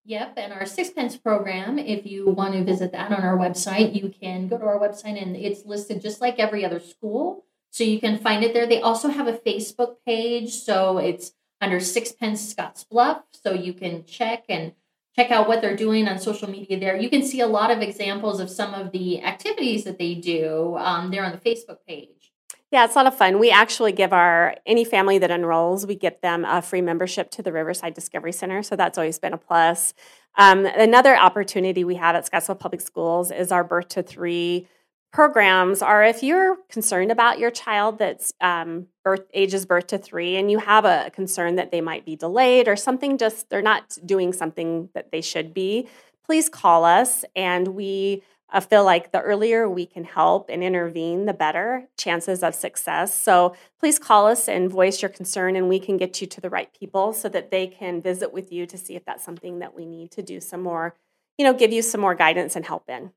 Yep, 0.07 0.39
and 0.39 0.53
our 0.55 0.65
sixpence 0.65 1.19
program, 1.19 1.79
if 1.79 2.07
you 2.07 2.31
want 2.31 2.55
to 2.55 2.65
visit 2.65 2.91
that 2.93 3.13
on 3.13 3.23
our 3.23 3.37
website, 3.37 3.95
you 3.95 4.09
can 4.09 4.49
go 4.49 4.57
to 4.57 4.65
our 4.65 4.79
website 4.79 5.23
and 5.23 5.37
it's 5.37 5.67
listed 5.67 6.01
just 6.01 6.23
like 6.23 6.39
every 6.39 6.65
other 6.65 6.81
school. 6.81 7.45
So 7.71 7.85
you 7.85 8.01
can 8.01 8.19
find 8.19 8.43
it 8.43 8.55
there. 8.55 8.67
They 8.67 8.81
also 8.81 9.09
have 9.09 9.29
a 9.29 9.35
Facebook 9.35 9.97
page, 10.07 10.55
so 10.55 10.97
it's 10.97 11.33
under 11.61 11.79
Sixpence 11.79 12.53
Scottsbluff, 12.53 13.23
so 13.31 13.53
you 13.53 13.75
can 13.75 14.05
check 14.05 14.45
and 14.49 14.73
check 15.17 15.31
out 15.31 15.49
what 15.49 15.61
they're 15.61 15.77
doing 15.77 16.09
on 16.09 16.19
social 16.19 16.49
media 16.49 16.79
there. 16.79 16.97
You 16.97 17.11
can 17.11 17.23
see 17.23 17.41
a 17.41 17.47
lot 17.47 17.71
of 17.71 17.81
examples 17.81 18.41
of 18.41 18.51
some 18.51 18.75
of 18.75 18.93
the 18.93 19.23
activities 19.23 19.85
that 19.85 19.99
they 19.99 20.15
do 20.15 20.77
um, 20.79 21.11
there 21.11 21.25
on 21.25 21.33
the 21.33 21.39
Facebook 21.39 21.79
page. 21.87 22.33
Yeah, 22.71 22.85
it's 22.85 22.95
a 22.95 22.99
lot 22.99 23.07
of 23.09 23.17
fun. 23.17 23.41
We 23.41 23.51
actually 23.51 23.91
give 23.91 24.13
our 24.13 24.55
any 24.65 24.85
family 24.85 25.19
that 25.19 25.31
enrolls, 25.33 25.87
we 25.87 25.97
get 25.97 26.23
them 26.23 26.45
a 26.45 26.63
free 26.63 26.81
membership 26.81 27.31
to 27.33 27.43
the 27.43 27.53
Riverside 27.53 27.95
Discovery 27.95 28.33
Center. 28.33 28.63
So 28.63 28.77
that's 28.77 28.97
always 28.97 29.19
been 29.19 29.33
a 29.33 29.39
plus. 29.39 29.93
Um, 30.37 30.65
another 30.67 31.17
opportunity 31.17 31.83
we 31.83 31.97
have 31.97 32.15
at 32.15 32.31
Scottsbluff 32.31 32.61
Public 32.61 32.81
Schools 32.81 33.33
is 33.33 33.51
our 33.51 33.65
birth 33.65 33.89
to 33.89 34.05
three 34.05 34.69
programs. 35.13 35.83
Are 35.83 36.05
if 36.05 36.23
you're 36.23 36.57
concerned 36.69 37.11
about 37.11 37.39
your 37.39 37.51
child 37.51 37.99
that's 37.99 38.33
um, 38.41 38.87
birth 39.05 39.27
ages 39.35 39.67
birth 39.67 39.89
to 39.89 39.99
three, 39.99 40.37
and 40.37 40.51
you 40.51 40.59
have 40.59 40.85
a 40.85 41.11
concern 41.13 41.57
that 41.57 41.71
they 41.71 41.81
might 41.81 42.05
be 42.05 42.17
delayed 42.17 42.69
or 42.69 42.77
something, 42.77 43.19
just 43.19 43.51
they're 43.51 43.63
not 43.63 43.99
doing 44.05 44.33
something 44.33 44.89
that 44.95 45.11
they 45.13 45.21
should 45.21 45.53
be. 45.55 45.89
Please 46.25 46.49
call 46.49 46.85
us, 46.85 47.25
and 47.35 47.69
we 47.69 48.23
I 48.53 48.61
feel 48.61 48.85
like 48.85 49.13
the 49.13 49.21
earlier 49.21 49.69
we 49.69 49.87
can 49.87 50.05
help 50.05 50.51
and 50.51 50.63
intervene, 50.65 51.27
the 51.27 51.33
better 51.33 51.89
chances 51.97 52.43
of 52.43 52.55
success. 52.55 53.15
So 53.15 53.55
please 53.79 53.99
call 53.99 54.27
us 54.27 54.49
and 54.49 54.71
voice 54.71 55.03
your 55.03 55.09
concern, 55.09 55.57
and 55.57 55.69
we 55.69 55.79
can 55.79 55.97
get 55.97 56.21
you 56.21 56.27
to 56.27 56.41
the 56.41 56.51
right 56.51 56.69
people 56.79 57.13
so 57.13 57.29
that 57.29 57.51
they 57.51 57.67
can 57.67 58.03
visit 58.03 58.33
with 58.33 58.53
you 58.53 58.67
to 58.67 58.77
see 58.77 58.97
if 58.97 59.05
that's 59.05 59.25
something 59.25 59.61
that 59.61 59.75
we 59.75 59.87
need 59.87 60.11
to 60.13 60.23
do 60.23 60.41
some 60.41 60.63
more, 60.63 60.95
you 61.39 61.45
know, 61.45 61.55
give 61.55 61.73
you 61.73 61.83
some 61.83 62.01
more 62.01 62.15
guidance 62.15 62.57
and 62.57 62.67
help 62.67 62.89
in. 62.89 63.13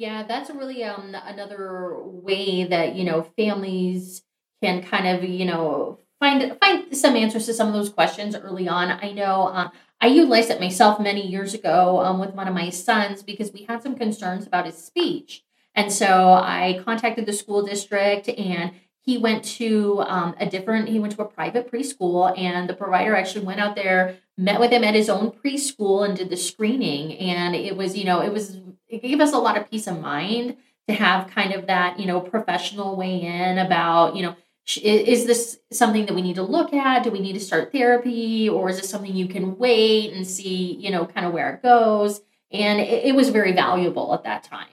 Yeah, 0.00 0.22
that's 0.22 0.48
really 0.48 0.82
um, 0.82 1.14
another 1.14 1.94
way 2.02 2.64
that 2.64 2.94
you 2.94 3.04
know 3.04 3.22
families 3.36 4.22
can 4.62 4.82
kind 4.82 5.06
of 5.06 5.28
you 5.28 5.44
know 5.44 5.98
find 6.18 6.56
find 6.58 6.96
some 6.96 7.16
answers 7.16 7.44
to 7.44 7.52
some 7.52 7.68
of 7.68 7.74
those 7.74 7.90
questions 7.90 8.34
early 8.34 8.66
on. 8.66 8.90
I 8.90 9.12
know 9.12 9.48
uh, 9.48 9.68
I 10.00 10.06
utilized 10.06 10.48
it 10.48 10.58
myself 10.58 11.00
many 11.00 11.26
years 11.26 11.52
ago 11.52 12.00
um, 12.00 12.18
with 12.18 12.32
one 12.32 12.48
of 12.48 12.54
my 12.54 12.70
sons 12.70 13.22
because 13.22 13.52
we 13.52 13.64
had 13.64 13.82
some 13.82 13.94
concerns 13.94 14.46
about 14.46 14.64
his 14.64 14.82
speech. 14.82 15.44
And 15.74 15.92
so 15.92 16.32
I 16.32 16.80
contacted 16.82 17.26
the 17.26 17.34
school 17.34 17.62
district 17.62 18.30
and 18.30 18.72
he 19.02 19.18
went 19.18 19.44
to 19.44 20.02
um, 20.06 20.34
a 20.38 20.46
different, 20.48 20.88
he 20.88 20.98
went 20.98 21.14
to 21.16 21.22
a 21.22 21.28
private 21.28 21.70
preschool 21.70 22.36
and 22.38 22.70
the 22.70 22.74
provider 22.74 23.14
actually 23.14 23.44
went 23.44 23.60
out 23.60 23.76
there, 23.76 24.16
met 24.40 24.58
with 24.58 24.70
him 24.70 24.84
at 24.84 24.94
his 24.94 25.08
own 25.08 25.30
preschool 25.30 26.04
and 26.04 26.16
did 26.16 26.30
the 26.30 26.36
screening. 26.36 27.16
And 27.18 27.54
it 27.54 27.76
was, 27.76 27.96
you 27.96 28.04
know, 28.04 28.20
it 28.20 28.32
was, 28.32 28.56
it 28.88 29.02
gave 29.02 29.20
us 29.20 29.32
a 29.32 29.38
lot 29.38 29.58
of 29.58 29.70
peace 29.70 29.86
of 29.86 30.00
mind 30.00 30.56
to 30.88 30.94
have 30.94 31.28
kind 31.28 31.52
of 31.52 31.66
that, 31.66 32.00
you 32.00 32.06
know, 32.06 32.20
professional 32.20 32.96
weigh 32.96 33.20
in 33.20 33.58
about, 33.58 34.16
you 34.16 34.22
know, 34.22 34.36
is 34.76 35.26
this 35.26 35.58
something 35.72 36.06
that 36.06 36.14
we 36.14 36.22
need 36.22 36.36
to 36.36 36.42
look 36.42 36.72
at? 36.72 37.02
Do 37.02 37.10
we 37.10 37.20
need 37.20 37.32
to 37.32 37.40
start 37.40 37.72
therapy? 37.72 38.48
Or 38.48 38.70
is 38.70 38.80
this 38.80 38.88
something 38.88 39.14
you 39.14 39.26
can 39.26 39.58
wait 39.58 40.12
and 40.12 40.26
see 40.26 40.76
you 40.76 40.90
know 40.90 41.06
kind 41.06 41.26
of 41.26 41.32
where 41.32 41.54
it 41.54 41.62
goes? 41.62 42.20
And 42.52 42.80
it, 42.80 43.06
it 43.06 43.14
was 43.14 43.30
very 43.30 43.52
valuable 43.52 44.14
at 44.14 44.24
that 44.24 44.44
time. 44.44 44.68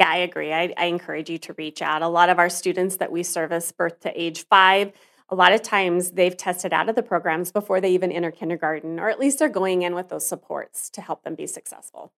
Yeah 0.00 0.10
i 0.10 0.18
agree. 0.18 0.52
I, 0.52 0.72
I 0.76 0.86
encourage 0.86 1.30
you 1.30 1.38
to 1.38 1.54
reach 1.54 1.82
out. 1.82 2.02
A 2.02 2.08
lot 2.08 2.28
of 2.28 2.38
our 2.38 2.48
students 2.48 2.98
that 2.98 3.10
we 3.10 3.22
service 3.22 3.72
birth 3.72 4.00
to 4.00 4.20
age 4.20 4.46
five 4.46 4.92
a 5.28 5.34
lot 5.34 5.52
of 5.52 5.62
times 5.62 6.12
they've 6.12 6.36
tested 6.36 6.72
out 6.72 6.88
of 6.88 6.94
the 6.94 7.02
programs 7.02 7.50
before 7.50 7.80
they 7.80 7.90
even 7.90 8.12
enter 8.12 8.30
kindergarten 8.30 9.00
or 9.00 9.08
at 9.08 9.18
least 9.18 9.38
they're 9.38 9.48
going 9.48 9.82
in 9.82 9.94
with 9.94 10.08
those 10.08 10.26
supports 10.26 10.88
to 10.90 11.00
help 11.00 11.24
them 11.24 11.34
be 11.34 11.46
successful 11.46 12.12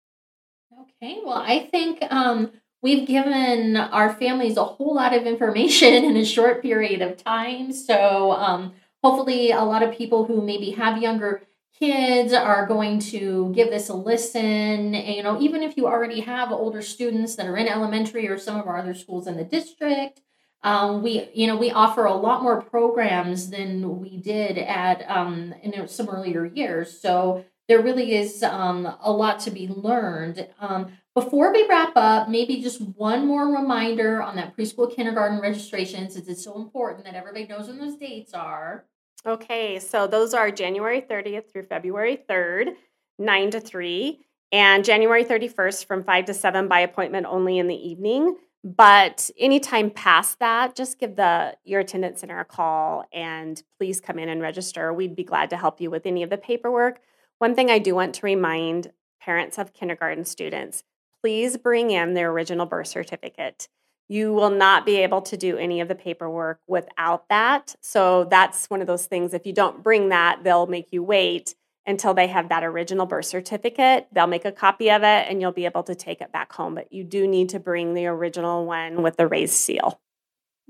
okay 0.81 1.19
well 1.25 1.43
i 1.45 1.61
think 1.71 1.99
um, 2.11 2.51
we've 2.83 3.07
given 3.07 3.77
our 3.77 4.13
families 4.15 4.57
a 4.57 4.65
whole 4.65 4.95
lot 4.95 5.15
of 5.15 5.27
information 5.27 5.93
in 6.05 6.17
a 6.17 6.25
short 6.25 6.63
period 6.63 7.03
of 7.03 7.23
time. 7.23 7.73
So 7.73 8.33
um, 8.33 8.75
hopefully, 9.03 9.51
a 9.51 9.63
lot 9.63 9.83
of 9.83 9.95
people 9.95 10.25
who 10.25 10.43
maybe 10.43 10.71
have 10.73 11.01
younger 11.01 11.43
kids 11.79 12.33
are 12.33 12.67
going 12.67 12.99
to 12.99 13.53
give 13.55 13.71
this 13.71 13.89
a 13.89 13.95
listen. 13.95 14.95
And, 14.95 15.17
you 15.17 15.23
know, 15.23 15.41
even 15.41 15.63
if 15.63 15.77
you 15.77 15.87
already 15.87 16.21
have 16.21 16.51
older 16.51 16.83
students 16.83 17.37
that 17.37 17.47
are 17.47 17.57
in 17.57 17.69
elementary 17.69 18.29
or 18.29 18.39
some 18.39 18.59
of 18.59 18.67
our 18.67 18.79
other 18.79 18.95
schools 18.95 19.27
in 19.27 19.37
the 19.37 19.45
district. 19.45 20.21
Um, 20.63 21.03
we, 21.03 21.29
you 21.35 21.47
know, 21.47 21.57
we 21.57 21.71
offer 21.71 22.05
a 22.05 22.15
lot 22.15 22.43
more 22.43 22.61
programs 22.63 23.51
than 23.51 24.01
we 24.01 24.17
did 24.17 24.59
at 24.59 25.09
um, 25.09 25.55
in 25.63 25.87
some 25.89 26.09
earlier 26.09 26.45
years. 26.45 27.01
So 27.01 27.45
there 27.69 27.83
really 27.83 28.17
is 28.17 28.43
um, 28.43 28.87
a 29.01 29.13
lot 29.13 29.41
to 29.41 29.51
be 29.51 29.69
learned. 29.69 30.49
Um, 30.59 30.89
before 31.15 31.53
we 31.53 31.67
wrap 31.69 31.93
up, 31.97 32.29
maybe 32.29 32.63
just 32.63 32.81
one 32.81 33.27
more 33.27 33.47
reminder 33.47 34.23
on 34.23 34.37
that 34.37 34.57
preschool 34.57 34.95
kindergarten 34.95 35.41
registration 35.41 36.11
since 36.11 36.29
it's 36.29 36.45
so 36.45 36.57
important 36.57 37.05
that 37.05 37.15
everybody 37.15 37.47
knows 37.47 37.69
when 37.69 37.79
those 37.79 37.97
dates 37.97 38.35
are. 38.35 38.87
Okay, 39.27 39.79
so 39.81 40.07
those 40.07 40.33
are 40.33 40.51
January 40.51 41.03
30th 41.03 41.51
through 41.53 41.65
February 41.65 42.21
3rd, 42.29 42.75
9 43.19 43.51
to 43.51 43.61
3, 43.61 44.21
and 44.53 44.85
January 44.85 45.25
31st 45.25 45.87
from 45.87 46.05
5 46.05 46.27
to 46.27 46.35
7 46.35 46.69
by 46.69 46.81
appointment 46.81 47.27
only 47.29 47.59
in 47.59 47.67
the 47.67 47.75
evening. 47.75 48.37
But 48.65 49.31
anytime 49.39 49.91
past 49.91 50.41
that, 50.41 50.75
just 50.75 50.99
give 50.99 51.17
the 51.17 51.57
your 51.65 51.81
attendance 51.81 52.21
center 52.21 52.41
a 52.41 52.45
call 52.45 53.05
and 53.13 53.63
please 53.79 54.01
come 54.01 54.19
in 54.19 54.29
and 54.29 54.43
register. 54.43 54.93
We'd 54.93 55.17
be 55.17 55.25
glad 55.25 55.51
to 55.51 55.57
help 55.57 55.81
you 55.81 55.91
with 55.91 56.07
any 56.07 56.23
of 56.23 56.31
the 56.31 56.37
paperwork. 56.37 57.01
One 57.39 57.55
thing 57.55 57.71
I 57.71 57.79
do 57.79 57.95
want 57.95 58.15
to 58.17 58.27
remind 58.27 58.93
parents 59.21 59.59
of 59.59 59.73
kindergarten 59.73 60.25
students 60.25 60.83
please 61.23 61.57
bring 61.57 61.91
in 61.91 62.15
their 62.15 62.31
original 62.31 62.67
birth 62.67 62.87
certificate. 62.87 63.69
You 64.09 64.33
will 64.33 64.51
not 64.51 64.87
be 64.87 64.97
able 64.97 65.21
to 65.23 65.37
do 65.37 65.59
any 65.59 65.81
of 65.81 65.89
the 65.89 65.95
paperwork 65.95 66.61
without 66.67 67.29
that. 67.29 67.75
So 67.83 68.25
that's 68.25 68.71
one 68.71 68.81
of 68.81 68.87
those 68.87 69.07
things. 69.07 69.35
If 69.35 69.47
you 69.47 69.53
don't 69.53 69.83
bring 69.83 70.09
that, 70.09 70.45
they'll 70.45 70.67
make 70.67 70.89
you 70.93 71.03
wait 71.03 71.55
until 71.89 72.15
they 72.15 72.27
have 72.27 72.51
that 72.51 72.63
original 72.63 73.07
birth 73.07 73.25
certificate. 73.25 74.07
They'll 74.13 74.27
make 74.27 74.45
a 74.45 74.53
copy 74.53 74.91
of 74.91 75.03
it 75.03 75.27
and 75.29 75.41
you'll 75.41 75.53
be 75.53 75.65
able 75.65 75.83
to 75.85 75.95
take 75.95 76.21
it 76.21 76.31
back 76.31 76.53
home. 76.53 76.75
But 76.75 76.93
you 76.93 77.03
do 77.03 77.27
need 77.27 77.49
to 77.51 77.59
bring 77.59 77.95
the 77.95 78.07
original 78.07 78.67
one 78.67 79.03
with 79.03 79.17
the 79.17 79.27
raised 79.27 79.55
seal. 79.55 79.99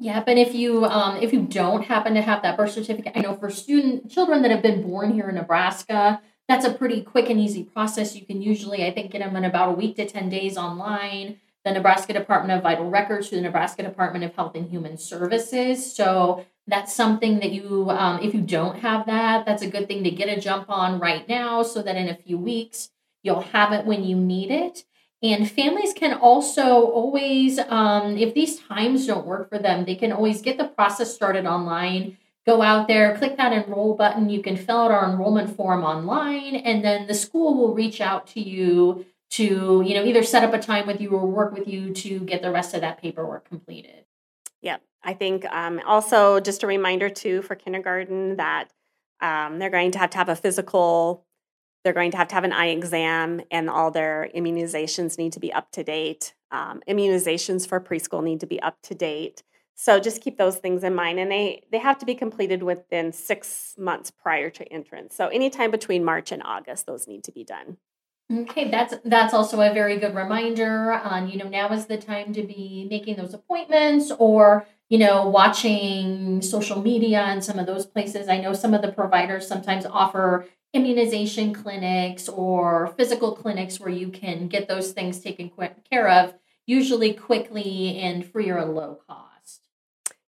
Yeah, 0.01 0.23
but 0.25 0.39
if 0.39 0.55
you 0.55 0.85
um, 0.85 1.17
if 1.17 1.33
you 1.33 1.43
don't 1.43 1.83
happen 1.83 2.15
to 2.15 2.23
have 2.23 2.43
that 2.43 2.57
birth 2.57 2.71
certificate, 2.71 3.13
I 3.17 3.21
know 3.21 3.35
for 3.35 3.51
student 3.51 4.09
children 4.09 4.43
that 4.43 4.53
have 4.53 4.63
been 4.63 4.89
born 4.89 5.13
here 5.13 5.29
in 5.29 5.35
Nebraska, 5.35 6.23
that's 6.47 6.65
a 6.65 6.73
pretty 6.73 7.03
quick 7.03 7.29
and 7.29 7.41
easy 7.41 7.65
process. 7.65 8.15
You 8.15 8.25
can 8.25 8.41
usually, 8.41 8.87
I 8.87 8.93
think, 8.95 9.11
get 9.11 9.19
them 9.19 9.35
in 9.35 9.45
about 9.45 9.71
a 9.71 9.73
week 9.73 9.97
to 9.97 10.07
10 10.07 10.29
days 10.29 10.57
online. 10.57 11.41
The 11.69 11.75
Nebraska 11.75 12.15
Department 12.15 12.57
of 12.57 12.63
Vital 12.63 12.89
Records 12.89 13.29
to 13.29 13.37
the 13.37 13.43
Nebraska 13.43 13.83
Department 13.83 14.25
of 14.25 14.35
Health 14.35 14.55
and 14.55 14.71
Human 14.71 14.97
Services. 14.97 15.95
So 15.95 16.47
that's 16.67 16.95
something 16.95 17.41
that 17.41 17.53
you, 17.53 17.91
um, 17.91 18.21
if 18.23 18.33
you 18.33 18.41
don't 18.41 18.79
have 18.79 19.05
that, 19.05 19.45
that's 19.45 19.63
a 19.63 19.69
good 19.69 19.87
thing 19.87 20.03
to 20.05 20.11
get 20.11 20.31
a 20.31 20.41
jump 20.41 20.71
on 20.71 20.99
right 20.99 21.29
now 21.29 21.63
so 21.63 21.83
that 21.83 21.95
in 21.95 22.09
a 22.09 22.17
few 22.17 22.39
weeks 22.39 22.89
you'll 23.23 23.43
have 23.43 23.73
it 23.73 23.85
when 23.85 24.03
you 24.03 24.17
need 24.17 24.51
it. 24.51 24.85
And 25.23 25.51
families 25.51 25.93
can 25.93 26.15
also 26.15 26.87
always, 26.87 27.59
um, 27.59 28.17
if 28.17 28.33
these 28.33 28.61
times 28.61 29.07
don't 29.07 29.27
work 29.27 29.51
for 29.51 29.59
them, 29.59 29.85
they 29.85 29.95
can 29.95 30.11
always 30.11 30.41
get 30.41 30.57
the 30.57 30.69
process 30.69 31.15
started 31.15 31.45
online 31.45 32.17
go 32.49 32.63
out 32.63 32.89
there, 32.89 33.15
click 33.19 33.37
that 33.37 33.53
enroll 33.53 33.95
button. 33.95 34.31
You 34.31 34.41
can 34.41 34.57
fill 34.57 34.79
out 34.79 34.91
our 34.91 35.11
enrollment 35.11 35.55
form 35.55 35.85
online, 35.85 36.57
and 36.57 36.83
then 36.83 37.07
the 37.07 37.13
school 37.13 37.55
will 37.55 37.75
reach 37.75 38.01
out 38.01 38.27
to 38.29 38.41
you 38.41 39.05
to, 39.31 39.83
you 39.85 39.95
know, 39.95 40.05
either 40.05 40.23
set 40.23 40.43
up 40.43 40.55
a 40.55 40.59
time 40.59 40.87
with 40.87 41.01
you 41.01 41.11
or 41.11 41.27
work 41.27 41.53
with 41.53 41.69
you 41.69 41.93
to 41.93 42.21
get 42.21 42.43
the 42.43 42.51
rest 42.51 42.75
of 42.75 42.81
that 42.81 43.01
paperwork 43.01 43.49
completed. 43.49 44.05
Yep. 44.63 44.83
I 45.03 45.15
think 45.15 45.45
um, 45.47 45.81
also 45.87 46.41
just 46.41 46.63
a 46.63 46.67
reminder 46.67 47.09
too 47.09 47.43
for 47.43 47.55
kindergarten 47.55 48.37
that 48.37 48.73
um, 49.21 49.59
they're 49.59 49.71
going 49.71 49.93
to 49.93 49.99
have 49.99 50.11
to 50.11 50.19
have 50.19 50.29
a 50.29 50.37
physical, 50.37 51.25
they're 51.85 51.93
going 51.93 52.11
to 52.13 52.17
have 52.17 52.29
to 52.29 52.35
have 52.35 52.45
an 52.45 52.53
eye 52.53 52.69
exam, 52.69 53.41
and 53.51 53.69
all 53.71 53.91
their 53.91 54.29
immunizations 54.35 55.19
need 55.19 55.33
to 55.33 55.41
be 55.41 55.53
up 55.53 55.71
to 55.73 55.85
date. 55.85 56.35
Um, 56.51 56.83
immunizations 56.89 57.69
for 57.69 57.81
preschool 57.81 58.23
need 58.23 58.41
to 58.41 58.47
be 58.47 58.61
up 58.61 58.79
to 58.85 58.95
date. 58.95 59.43
So 59.75 60.01
just 60.01 60.21
keep 60.21 60.39
those 60.39 60.57
things 60.57 60.83
in 60.83 60.95
mind, 60.95 61.21
and 61.21 61.31
they 61.31 61.63
they 61.71 61.79
have 61.79 61.99
to 61.99 62.07
be 62.07 62.17
completed 62.17 62.63
within 62.65 63.13
six 63.13 63.75
months 63.79 64.11
prior 64.11 64.51
to 64.51 64.73
entrance. 64.73 65.15
So 65.15 65.29
anytime 65.29 65.71
between 65.71 66.05
March 66.05 66.33
and 66.33 66.43
August, 66.43 66.87
those 66.87 67.07
need 67.07 67.23
to 67.25 67.33
be 67.33 67.45
done. 67.45 67.77
Okay, 68.31 68.71
that's 68.71 68.95
that's 69.07 69.33
also 69.33 69.61
a 69.63 69.73
very 69.73 69.97
good 69.97 70.15
reminder 70.15 70.93
on 70.93 71.31
you 71.31 71.39
know 71.39 71.49
now 71.49 71.73
is 71.73 71.87
the 71.87 71.97
time 71.97 72.35
to 72.35 72.43
be 72.43 72.87
making 72.91 73.17
those 73.17 73.33
appointments 73.33 74.13
or 74.19 74.67
you 74.91 74.99
know 74.99 75.27
watching 75.29 76.43
social 76.43 76.83
media 76.83 77.23
and 77.23 77.43
some 77.43 77.59
of 77.59 77.67
those 77.67 77.87
places. 77.87 78.29
I 78.29 78.39
know 78.39 78.53
some 78.53 78.75
of 78.75 78.83
the 78.83 78.93
providers 78.93 79.49
sometimes 79.49 79.87
offer 79.87 80.47
immunization 80.75 81.55
clinics 81.55 82.29
or 82.29 82.89
physical 82.99 83.35
clinics 83.35 83.81
where 83.81 83.89
you 83.89 84.11
can 84.11 84.49
get 84.49 84.69
those 84.69 84.93
things 84.93 85.21
taken 85.21 85.51
care 85.91 86.09
of 86.09 86.35
usually 86.67 87.15
quickly 87.15 87.97
and 87.99 88.27
free 88.27 88.51
or 88.51 88.63
low 88.67 88.99
cost. 89.09 89.38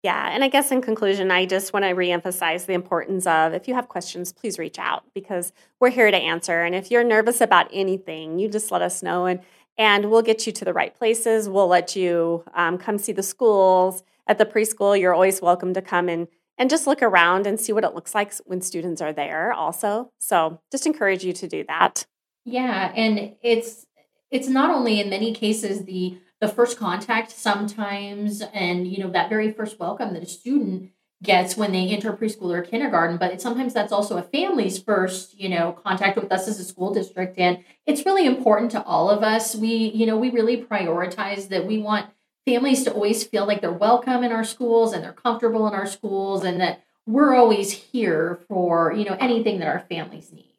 Yeah, 0.05 0.29
and 0.29 0.43
I 0.43 0.49
guess 0.49 0.71
in 0.71 0.83
conclusion, 0.83 1.31
I 1.31 1.47
just 1.47 1.73
want 1.73 1.83
to 1.83 1.95
reemphasize 1.95 2.67
the 2.67 2.73
importance 2.73 3.25
of 3.25 3.55
if 3.55 3.67
you 3.67 3.73
have 3.73 3.87
questions, 3.87 4.31
please 4.31 4.59
reach 4.59 4.77
out 4.77 5.03
because 5.15 5.51
we're 5.79 5.89
here 5.89 6.11
to 6.11 6.15
answer. 6.15 6.61
And 6.61 6.75
if 6.75 6.91
you're 6.91 7.03
nervous 7.03 7.41
about 7.41 7.67
anything, 7.73 8.37
you 8.37 8.47
just 8.47 8.69
let 8.69 8.83
us 8.83 9.01
know 9.01 9.25
and 9.25 9.39
and 9.79 10.11
we'll 10.11 10.21
get 10.21 10.45
you 10.45 10.53
to 10.53 10.63
the 10.63 10.73
right 10.73 10.93
places. 10.93 11.49
We'll 11.49 11.67
let 11.67 11.95
you 11.95 12.43
um, 12.53 12.77
come 12.77 12.99
see 12.99 13.13
the 13.13 13.23
schools 13.23 14.03
at 14.27 14.37
the 14.37 14.45
preschool. 14.45 14.97
You're 14.97 15.15
always 15.15 15.41
welcome 15.41 15.73
to 15.73 15.81
come 15.81 16.07
and 16.07 16.27
and 16.59 16.69
just 16.69 16.85
look 16.85 17.01
around 17.01 17.47
and 17.47 17.59
see 17.59 17.73
what 17.73 17.83
it 17.83 17.95
looks 17.95 18.13
like 18.13 18.31
when 18.45 18.61
students 18.61 19.01
are 19.01 19.11
there. 19.11 19.53
Also, 19.53 20.11
so 20.19 20.61
just 20.71 20.85
encourage 20.85 21.23
you 21.23 21.33
to 21.33 21.47
do 21.47 21.65
that. 21.67 22.05
Yeah, 22.43 22.93
and 22.95 23.33
it's 23.41 23.87
it's 24.29 24.49
not 24.49 24.69
only 24.69 24.99
in 24.99 25.09
many 25.09 25.33
cases 25.33 25.85
the 25.85 26.19
the 26.45 26.53
first 26.53 26.77
contact 26.77 27.31
sometimes 27.31 28.41
and 28.53 28.87
you 28.87 29.03
know 29.03 29.09
that 29.09 29.29
very 29.29 29.51
first 29.51 29.79
welcome 29.79 30.13
that 30.13 30.23
a 30.23 30.27
student 30.27 30.91
gets 31.23 31.57
when 31.57 31.71
they 31.71 31.89
enter 31.89 32.13
preschool 32.13 32.53
or 32.53 32.61
kindergarten 32.61 33.17
but 33.17 33.41
sometimes 33.41 33.73
that's 33.73 33.91
also 33.91 34.17
a 34.17 34.21
family's 34.21 34.77
first 34.77 35.39
you 35.39 35.49
know 35.49 35.71
contact 35.71 36.15
with 36.15 36.31
us 36.31 36.47
as 36.47 36.59
a 36.59 36.63
school 36.63 36.93
district 36.93 37.39
and 37.39 37.63
it's 37.85 38.05
really 38.05 38.25
important 38.25 38.71
to 38.71 38.83
all 38.83 39.09
of 39.09 39.23
us. 39.23 39.55
We 39.55 39.73
you 39.73 40.05
know 40.05 40.17
we 40.17 40.29
really 40.29 40.61
prioritize 40.61 41.49
that 41.49 41.65
we 41.65 41.79
want 41.79 42.07
families 42.45 42.83
to 42.83 42.93
always 42.93 43.23
feel 43.23 43.47
like 43.47 43.61
they're 43.61 43.71
welcome 43.71 44.23
in 44.23 44.31
our 44.31 44.43
schools 44.43 44.93
and 44.93 45.03
they're 45.03 45.13
comfortable 45.13 45.67
in 45.67 45.73
our 45.73 45.87
schools 45.87 46.43
and 46.43 46.61
that 46.61 46.83
we're 47.07 47.35
always 47.35 47.71
here 47.71 48.39
for 48.47 48.93
you 48.93 49.05
know 49.05 49.17
anything 49.19 49.59
that 49.59 49.67
our 49.67 49.79
families 49.79 50.31
need. 50.31 50.51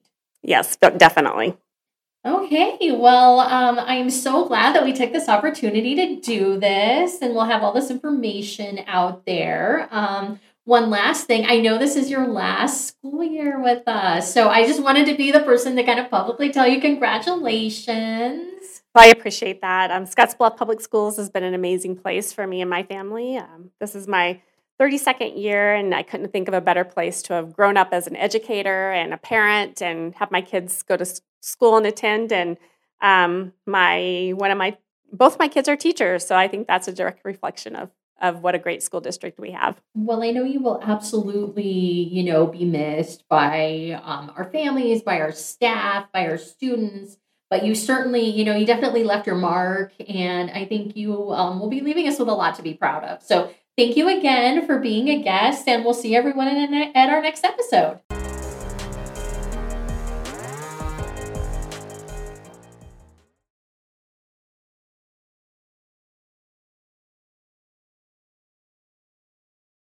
Yes 0.43 0.77
definitely 0.77 1.57
Okay, 2.27 2.91
well, 2.91 3.39
um, 3.39 3.79
I'm 3.79 4.11
so 4.11 4.49
glad 4.49 4.75
that 4.75 4.85
we 4.85 4.93
took 4.93 5.13
this 5.13 5.29
opportunity 5.29 5.95
to 5.95 6.21
do 6.21 6.59
this 6.59 7.23
and 7.23 7.33
we'll 7.33 7.45
have 7.45 7.63
all 7.63 7.73
this 7.73 7.89
information 7.89 8.81
out 8.89 9.25
there. 9.27 9.87
Um, 9.93 10.41
one 10.65 10.91
last 10.91 11.29
thing, 11.29 11.47
I 11.47 11.61
know 11.61 11.79
this 11.79 11.95
is 11.95 12.11
your 12.11 12.27
last 12.27 12.89
school 12.89 13.23
year 13.23 13.63
with 13.63 13.87
us, 13.87 14.35
so 14.35 14.49
I 14.49 14.67
just 14.67 14.83
wanted 14.83 15.07
to 15.07 15.15
be 15.15 15.31
the 15.31 15.39
person 15.39 15.77
to 15.77 15.85
kind 15.85 16.01
of 16.01 16.11
publicly 16.11 16.51
tell 16.51 16.67
you 16.67 16.81
congratulations. 16.81 18.83
Well, 18.93 19.05
I 19.05 19.09
appreciate 19.09 19.61
that. 19.61 19.93
Um, 19.93 20.05
Scottsbluff 20.05 20.57
Public 20.57 20.81
Schools 20.81 21.19
has 21.19 21.31
been 21.31 21.45
an 21.45 21.55
amazing 21.55 21.95
place 21.95 22.33
for 22.33 22.45
me 22.45 22.61
and 22.61 22.69
my 22.69 22.83
family. 22.83 23.37
Um, 23.37 23.71
this 23.79 23.95
is 23.95 24.09
my 24.09 24.41
32nd 24.81 25.41
year, 25.41 25.75
and 25.75 25.95
I 25.95 26.03
couldn't 26.03 26.33
think 26.33 26.49
of 26.49 26.55
a 26.55 26.61
better 26.61 26.85
place 26.85 27.23
to 27.23 27.33
have 27.35 27.55
grown 27.55 27.77
up 27.77 27.89
as 27.93 28.07
an 28.07 28.17
educator 28.17 28.91
and 28.93 29.15
a 29.15 29.17
parent 29.17 29.81
and 29.81 30.15
have 30.17 30.31
my 30.31 30.43
kids 30.43 30.83
go 30.83 30.97
to 30.97 31.07
school 31.41 31.77
and 31.77 31.87
attend. 31.87 32.33
And 32.33 32.57
um, 33.01 33.53
my 33.67 34.33
one 34.37 34.51
of 34.51 34.59
my 34.59 34.77
both 35.13 35.39
my 35.39 35.49
kids 35.49 35.69
are 35.69 35.77
teachers, 35.77 36.27
so 36.27 36.37
I 36.37 36.49
think 36.49 36.67
that's 36.67 36.89
a 36.89 36.93
direct 36.93 37.25
reflection 37.25 37.77
of 37.77 37.91
of 38.21 38.43
what 38.43 38.55
a 38.55 38.59
great 38.59 38.83
school 38.83 39.01
district 39.01 39.39
we 39.39 39.51
have. 39.51 39.81
Well, 39.95 40.23
I 40.23 40.31
know 40.31 40.43
you 40.43 40.61
will 40.61 40.81
absolutely, 40.83 41.69
you 41.69 42.23
know, 42.23 42.47
be 42.47 42.65
missed 42.65 43.29
by 43.29 44.01
um, 44.03 44.33
our 44.37 44.51
families, 44.51 45.03
by 45.03 45.21
our 45.21 45.33
staff, 45.33 46.11
by 46.13 46.27
our 46.27 46.39
students. 46.39 47.19
But 47.49 47.65
you 47.65 47.75
certainly, 47.75 48.29
you 48.29 48.45
know, 48.45 48.57
you 48.57 48.67
definitely 48.67 49.05
left 49.05 49.27
your 49.27 49.37
mark, 49.37 49.93
and 50.09 50.51
I 50.51 50.65
think 50.65 50.97
you 50.97 51.31
um, 51.31 51.61
will 51.61 51.69
be 51.69 51.81
leaving 51.81 52.09
us 52.09 52.19
with 52.19 52.29
a 52.29 52.33
lot 52.33 52.57
to 52.57 52.63
be 52.63 52.75
proud 52.75 53.05
of. 53.05 53.23
So 53.23 53.53
Thank 53.77 53.99
you 53.99 54.09
again 54.09 54.65
for 54.65 54.79
being 54.79 55.11
a 55.11 55.23
guest, 55.23 55.69
and 55.69 55.85
we'll 55.85 55.93
see 55.93 56.17
everyone 56.17 56.49
in, 56.49 56.73
at 56.73 57.11
our 57.11 57.21
next 57.21 57.45
episode. 57.45 58.01